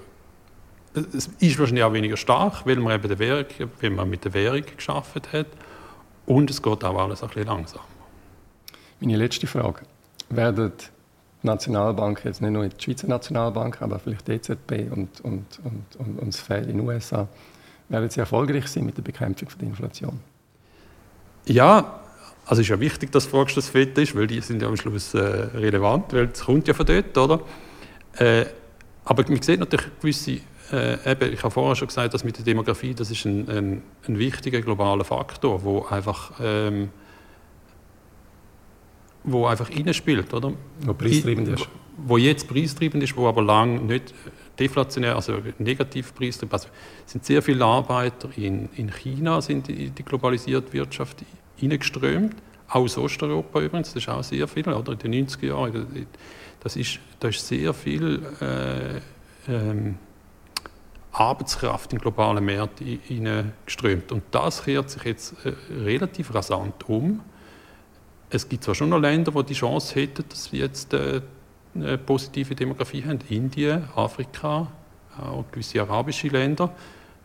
es 0.95 1.29
ist 1.39 1.59
wahrscheinlich 1.59 1.85
auch 1.85 1.93
weniger 1.93 2.17
stark, 2.17 2.67
weil 2.67 2.77
man 2.77 2.95
eben 2.95 3.09
der 3.09 3.19
Währung, 3.19 3.45
weil 3.81 3.91
man 3.91 4.09
mit 4.09 4.25
der 4.25 4.35
Währung 4.35 4.63
geschaffen 4.77 5.23
hat. 5.33 5.47
Und 6.27 6.51
es 6.51 6.63
geht 6.63 6.85
auch 6.85 6.99
alles 6.99 7.23
ein 7.23 7.29
bisschen 7.29 7.47
langsamer. 7.47 7.85
Meine 9.01 9.17
letzte 9.17 9.47
Frage. 9.47 9.83
Werden 10.29 10.73
die 10.79 11.47
Nationalbank, 11.47 12.25
jetzt 12.25 12.41
nicht 12.41 12.51
nur 12.51 12.69
die 12.69 12.83
Schweizer 12.83 13.09
Nationalbank, 13.09 13.81
aber 13.83 13.99
vielleicht 13.99 14.29
die 14.29 14.33
EZB 14.33 14.91
und, 14.91 15.21
und, 15.23 15.61
und, 15.65 15.97
und, 15.99 16.19
und 16.19 16.29
das 16.29 16.41
Fed 16.41 16.67
in 16.67 16.79
den 16.79 16.89
USA, 16.89 17.27
werden 17.91 18.09
sie 18.09 18.21
erfolgreich 18.21 18.67
sein 18.69 18.87
mit 18.87 18.97
der 18.97 19.03
Bekämpfung 19.03 19.49
der 19.61 19.69
Inflation? 19.69 20.21
Ja, 21.47 22.01
also 22.47 22.61
es 22.61 22.67
ist 22.67 22.69
ja 22.69 22.81
wichtig, 22.81 23.13
dass 23.13 23.27
fragst, 23.27 23.57
das 23.57 23.69
Fed 23.69 23.97
ist, 23.99 24.15
weil 24.17 24.27
die 24.27 24.41
sind 24.41 24.63
ja 24.63 24.69
am 24.69 24.77
Schluss 24.77 25.15
äh, 25.15 25.19
relevant, 25.19 26.13
weil 26.13 26.31
es 26.33 26.41
kommt 26.41 26.67
ja 26.69 26.75
von 26.75 26.87
dort, 26.87 27.17
oder? 27.19 27.41
Äh, 28.17 28.47
aber 29.05 29.25
man 29.29 29.43
sieht 29.43 29.61
natürlich 29.61 29.87
gewisse 30.01 30.41
äh, 30.73 31.13
eben, 31.13 31.33
ich 31.33 31.43
habe 31.43 31.51
vorher 31.51 31.75
schon 31.75 31.89
gesagt, 31.89 32.15
dass 32.15 32.25
mit 32.25 32.37
der 32.37 32.45
Demografie, 32.45 32.95
das 32.95 33.11
ist 33.11 33.25
ein, 33.25 33.49
ein, 33.49 33.83
ein 34.07 34.19
wichtiger 34.19 34.61
globaler 34.61 35.05
Faktor, 35.05 35.65
wo 35.65 35.85
einfach 35.85 36.33
ähm, 36.41 36.91
wo 39.25 39.47
einfach 39.47 39.71
reinspielt, 39.71 40.33
oder? 40.33 40.53
Wo 40.81 40.95
preistreibend 40.95 41.49
ist. 41.49 41.69
Wo 41.97 42.17
jetzt 42.17 42.49
preistreibend 42.49 43.03
ist, 43.03 43.17
wo 43.17 43.29
aber 43.29 43.43
lang 43.43 43.87
nicht 43.87 44.15
deflationär, 44.61 45.17
also 45.17 45.39
negativ 45.59 46.15
preistreibend. 46.15 46.53
Also 46.53 46.69
sind 47.07 47.25
sehr 47.25 47.43
viele 47.43 47.65
Arbeiter 47.65 48.29
in, 48.37 48.69
in 48.77 48.93
China 48.93 49.41
sind 49.41 49.69
in 49.69 49.95
die 49.95 50.05
globalisierte 50.05 50.73
Wirtschaft 50.73 51.25
hineingeströmt, 51.57 52.37
aus 52.69 52.97
Osteuropa 52.97 53.61
übrigens, 53.61 53.93
das 53.93 54.05
ist 54.05 54.09
auch 54.09 54.23
sehr 54.23 54.47
viel, 54.47 54.69
oder 54.69 54.93
in 54.93 54.99
den 54.99 55.27
90er 55.27 55.47
Jahren. 55.47 56.07
Das 56.61 56.77
ist, 56.77 57.01
da 57.19 57.29
ist 57.29 57.47
sehr 57.47 57.75
viel 57.75 58.23
äh, 58.41 59.01
ähm, 59.53 59.97
Arbeitskraft 61.13 61.93
in 61.93 61.99
globalen 61.99 62.45
Märkte 62.45 62.85
hineingeströmt. 62.85 64.13
Und 64.13 64.23
das 64.31 64.65
kehrt 64.65 64.91
sich 64.91 65.03
jetzt 65.03 65.35
äh, 65.45 65.53
relativ 65.75 66.33
rasant 66.33 66.89
um. 66.89 67.21
Es 68.29 68.49
gibt 68.49 68.63
zwar 68.63 68.77
schon 68.77 68.91
noch 68.91 69.01
Länder, 69.01 69.33
die 69.33 69.45
die 69.47 69.55
Chance 69.55 69.95
hätten, 69.97 70.25
dass 70.29 70.45
sie 70.45 70.59
jetzt 70.59 70.95
äh, 70.95 71.21
eine 71.75 71.99
positive 71.99 72.55
Demografie 72.55 73.05
haben. 73.05 73.21
Indien, 73.29 73.89
Afrika, 73.95 74.69
auch 75.19 75.45
gewisse 75.51 75.81
arabische 75.81 76.29
Länder. 76.29 76.75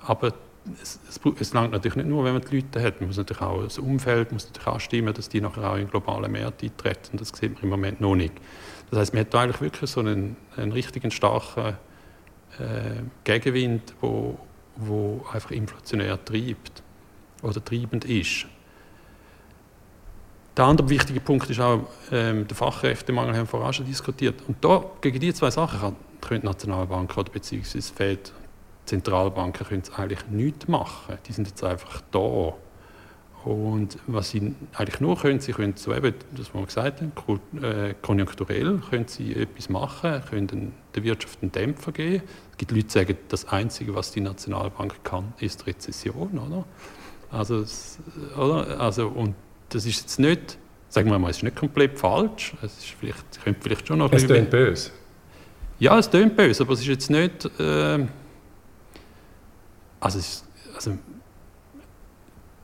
Aber 0.02 0.34
es, 0.82 1.00
es, 1.10 1.20
es 1.40 1.54
langt 1.54 1.72
natürlich 1.72 1.96
nicht 1.96 2.08
nur, 2.08 2.24
wenn 2.24 2.34
man 2.34 2.42
die 2.42 2.58
Leute 2.58 2.82
hat. 2.82 3.00
Man 3.00 3.10
muss 3.10 3.18
natürlich 3.18 3.42
auch 3.42 3.64
das 3.64 3.78
Umfeld 3.78 4.32
muss 4.32 4.46
natürlich 4.48 4.68
auch 4.68 4.80
stimmen, 4.80 5.14
dass 5.14 5.30
die 5.30 5.42
nachher 5.42 5.72
auch 5.72 5.78
in 5.78 5.90
globale 5.90 6.28
Märkte 6.28 6.66
eintreten. 6.66 7.18
Das 7.18 7.30
sieht 7.30 7.54
man 7.56 7.64
im 7.64 7.70
Moment 7.70 8.02
noch 8.02 8.16
nicht. 8.16 8.34
Das 8.90 9.00
heißt, 9.00 9.14
man 9.14 9.22
hat 9.22 9.34
da 9.34 9.42
eigentlich 9.42 9.62
wirklich 9.62 9.90
so 9.90 10.00
einen, 10.00 10.36
einen 10.58 10.72
richtigen 10.72 11.12
starken 11.12 11.78
äh, 12.60 13.02
Gegenwind, 13.24 13.94
wo, 14.02 14.38
wo 14.76 15.26
einfach 15.32 15.52
inflationär 15.52 16.24
treibt 16.24 16.84
oder 17.42 17.64
treibend 17.64 18.06
ist. 18.06 18.48
Der 20.58 20.66
andere 20.66 20.90
wichtige 20.90 21.20
Punkt 21.20 21.50
ist 21.50 21.60
auch 21.60 21.82
ähm, 22.12 22.48
der 22.48 22.56
Fachkräftemangel, 22.56 23.34
haben 23.34 23.42
wir 23.42 23.46
vorher 23.46 23.74
schon 23.74 23.86
diskutiert. 23.86 24.36
Und 24.48 24.64
da, 24.64 24.86
gegen 25.02 25.20
diese 25.20 25.34
zwei 25.36 25.52
Sachen 25.52 25.96
können 26.22 26.42
die 26.42 26.48
Nationalbanken 26.48 27.18
oder 27.18 27.32
beziehungsweise 27.32 27.94
Fed, 27.94 28.32
Zentralbanken 28.86 29.68
können 29.68 29.84
eigentlich 29.98 30.26
nichts 30.30 30.68
machen. 30.70 31.18
Die 31.28 31.34
sind 31.34 31.48
jetzt 31.48 31.64
einfach 31.64 32.02
da. 32.12 32.54
Und 33.44 33.98
was 34.08 34.30
sie 34.30 34.56
eigentlich 34.74 35.02
nur 35.02 35.18
können, 35.18 35.40
sie 35.40 35.52
können 35.52 35.74
so 35.76 35.94
eben, 35.94 36.16
das 36.36 36.54
wir 36.54 36.66
gesagt 36.66 37.02
haben, 37.02 37.12
äh, 37.62 37.94
konjunkturell 38.02 38.82
können 38.90 39.08
sie 39.08 39.36
etwas 39.36 39.70
machen, 39.70 40.22
können 40.30 40.72
der 40.96 41.04
Wirtschaft 41.04 41.40
einen 41.42 41.52
Dämpfer 41.52 41.92
geben. 41.92 42.24
Es 42.52 42.58
gibt 42.58 42.72
Leute, 42.72 42.86
die 42.86 42.92
sagen, 42.92 43.18
das 43.28 43.48
Einzige, 43.50 43.94
was 43.94 44.12
die 44.12 44.22
Nationalbank 44.22 45.04
kann, 45.04 45.34
ist 45.40 45.68
Rezession, 45.68 46.40
oder? 46.40 46.66
Also, 47.30 47.66
oder? 48.36 48.80
also 48.80 49.10
und 49.10 49.36
das 49.70 49.86
ist 49.86 50.02
jetzt 50.02 50.20
nicht, 50.20 50.58
sagen 50.90 51.10
wir 51.10 51.20
mal, 51.20 51.30
es 51.30 51.38
ist 51.38 51.44
nicht 51.44 51.56
komplett 51.56 51.98
falsch. 51.98 52.54
Es 52.62 52.78
ist 52.78 52.96
vielleicht, 53.00 53.44
könnte 53.44 53.62
vielleicht 53.62 53.88
schon 53.88 54.00
noch... 54.00 54.12
Es 54.12 54.26
tönt 54.26 54.50
böse. 54.50 54.92
Ja, 55.80 55.98
es 56.00 56.10
tönt 56.10 56.36
böse, 56.36 56.64
aber 56.64 56.74
es 56.74 56.82
ist 56.82 56.88
jetzt 56.88 57.10
nicht... 57.10 57.46
Äh, 57.60 58.06
also, 60.00 60.20
ist, 60.20 60.46
also 60.76 60.98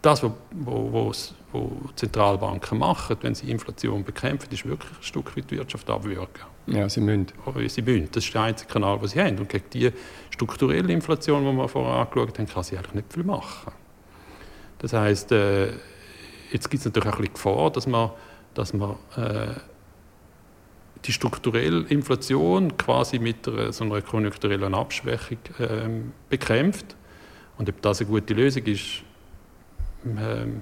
das, 0.01 0.23
was 0.23 0.31
wo, 0.51 0.91
wo, 0.91 1.11
wo 1.51 1.71
Zentralbanken 1.95 2.77
machen, 2.77 3.17
wenn 3.21 3.35
sie 3.35 3.49
Inflation 3.51 4.03
bekämpfen, 4.03 4.51
ist 4.51 4.65
wirklich 4.65 4.91
ein 4.91 5.03
Stück 5.03 5.35
weit 5.35 5.49
die 5.49 5.57
Wirtschaft 5.57 5.89
abwürgen. 5.89 6.27
Ja, 6.67 6.87
sie 6.87 7.01
müssen. 7.01 7.27
Aber 7.45 7.67
sie 7.67 7.81
müssen. 7.81 8.09
Das 8.11 8.23
ist 8.23 8.33
der 8.33 8.43
einzige 8.43 8.71
Kanal, 8.71 8.99
den 8.99 9.07
sie 9.07 9.21
haben. 9.21 9.37
Und 9.39 9.49
gegen 9.49 9.69
die 9.73 9.91
strukturelle 10.29 10.93
Inflation, 10.93 11.43
die 11.43 11.51
wir 11.51 11.67
vorher 11.67 12.01
angeschaut 12.01 12.37
haben, 12.37 12.47
kann 12.47 12.63
sie 12.63 12.77
eigentlich 12.77 12.93
nicht 12.93 13.13
viel 13.13 13.23
machen. 13.23 13.71
Das 14.79 14.93
heisst, 14.93 15.31
äh, 15.31 15.73
jetzt 16.51 16.69
gibt 16.69 16.79
es 16.81 16.85
natürlich 16.85 17.09
auch 17.09 17.17
ein 17.17 17.21
bisschen 17.21 17.33
Gefahr, 17.33 17.71
dass 17.71 17.87
man, 17.87 18.11
dass 18.53 18.73
man 18.73 18.91
äh, 19.15 19.53
die 21.05 21.11
strukturelle 21.11 21.85
Inflation 21.87 22.77
quasi 22.77 23.19
mit 23.19 23.47
einer, 23.47 23.71
so 23.71 23.83
einer 23.83 24.01
konjunkturellen 24.01 24.75
Abschwächung 24.75 25.37
äh, 25.59 25.89
bekämpft. 26.29 26.95
Und 27.57 27.69
ob 27.69 27.81
das 27.81 28.01
eine 28.01 28.09
gute 28.09 28.33
Lösung 28.33 28.63
ist, 28.65 29.03
ähm, 30.05 30.61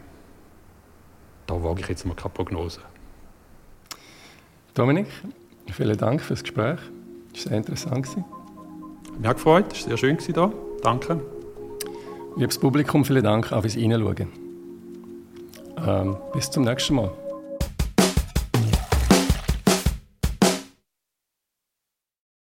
da 1.46 1.64
wage 1.64 1.82
ich 1.82 1.88
jetzt 1.88 2.06
mal 2.06 2.16
keine 2.16 2.34
Prognose. 2.34 2.82
Dominik, 4.74 5.08
vielen 5.72 5.98
Dank 5.98 6.22
für 6.22 6.34
das 6.34 6.44
Gespräch. 6.44 6.80
Es 7.34 7.46
war 7.46 7.50
sehr 7.50 7.58
interessant. 7.58 8.08
Mich 9.18 9.28
hat 9.28 9.38
gefreut, 9.38 9.66
es 9.72 9.82
war 9.82 9.90
sehr 9.90 9.98
schön 9.98 10.18
hier. 10.20 10.54
Danke. 10.84 11.22
Liebes 12.38 12.58
Publikum, 12.58 13.04
vielen 13.04 13.24
Dank 13.24 13.52
auch 13.52 13.62
fürs 13.62 13.76
Reinschauen. 13.76 14.49
Ähm, 15.88 16.18
bis 16.34 16.50
zum 16.50 16.64
nächsten 16.64 16.96
Mal. 16.96 17.12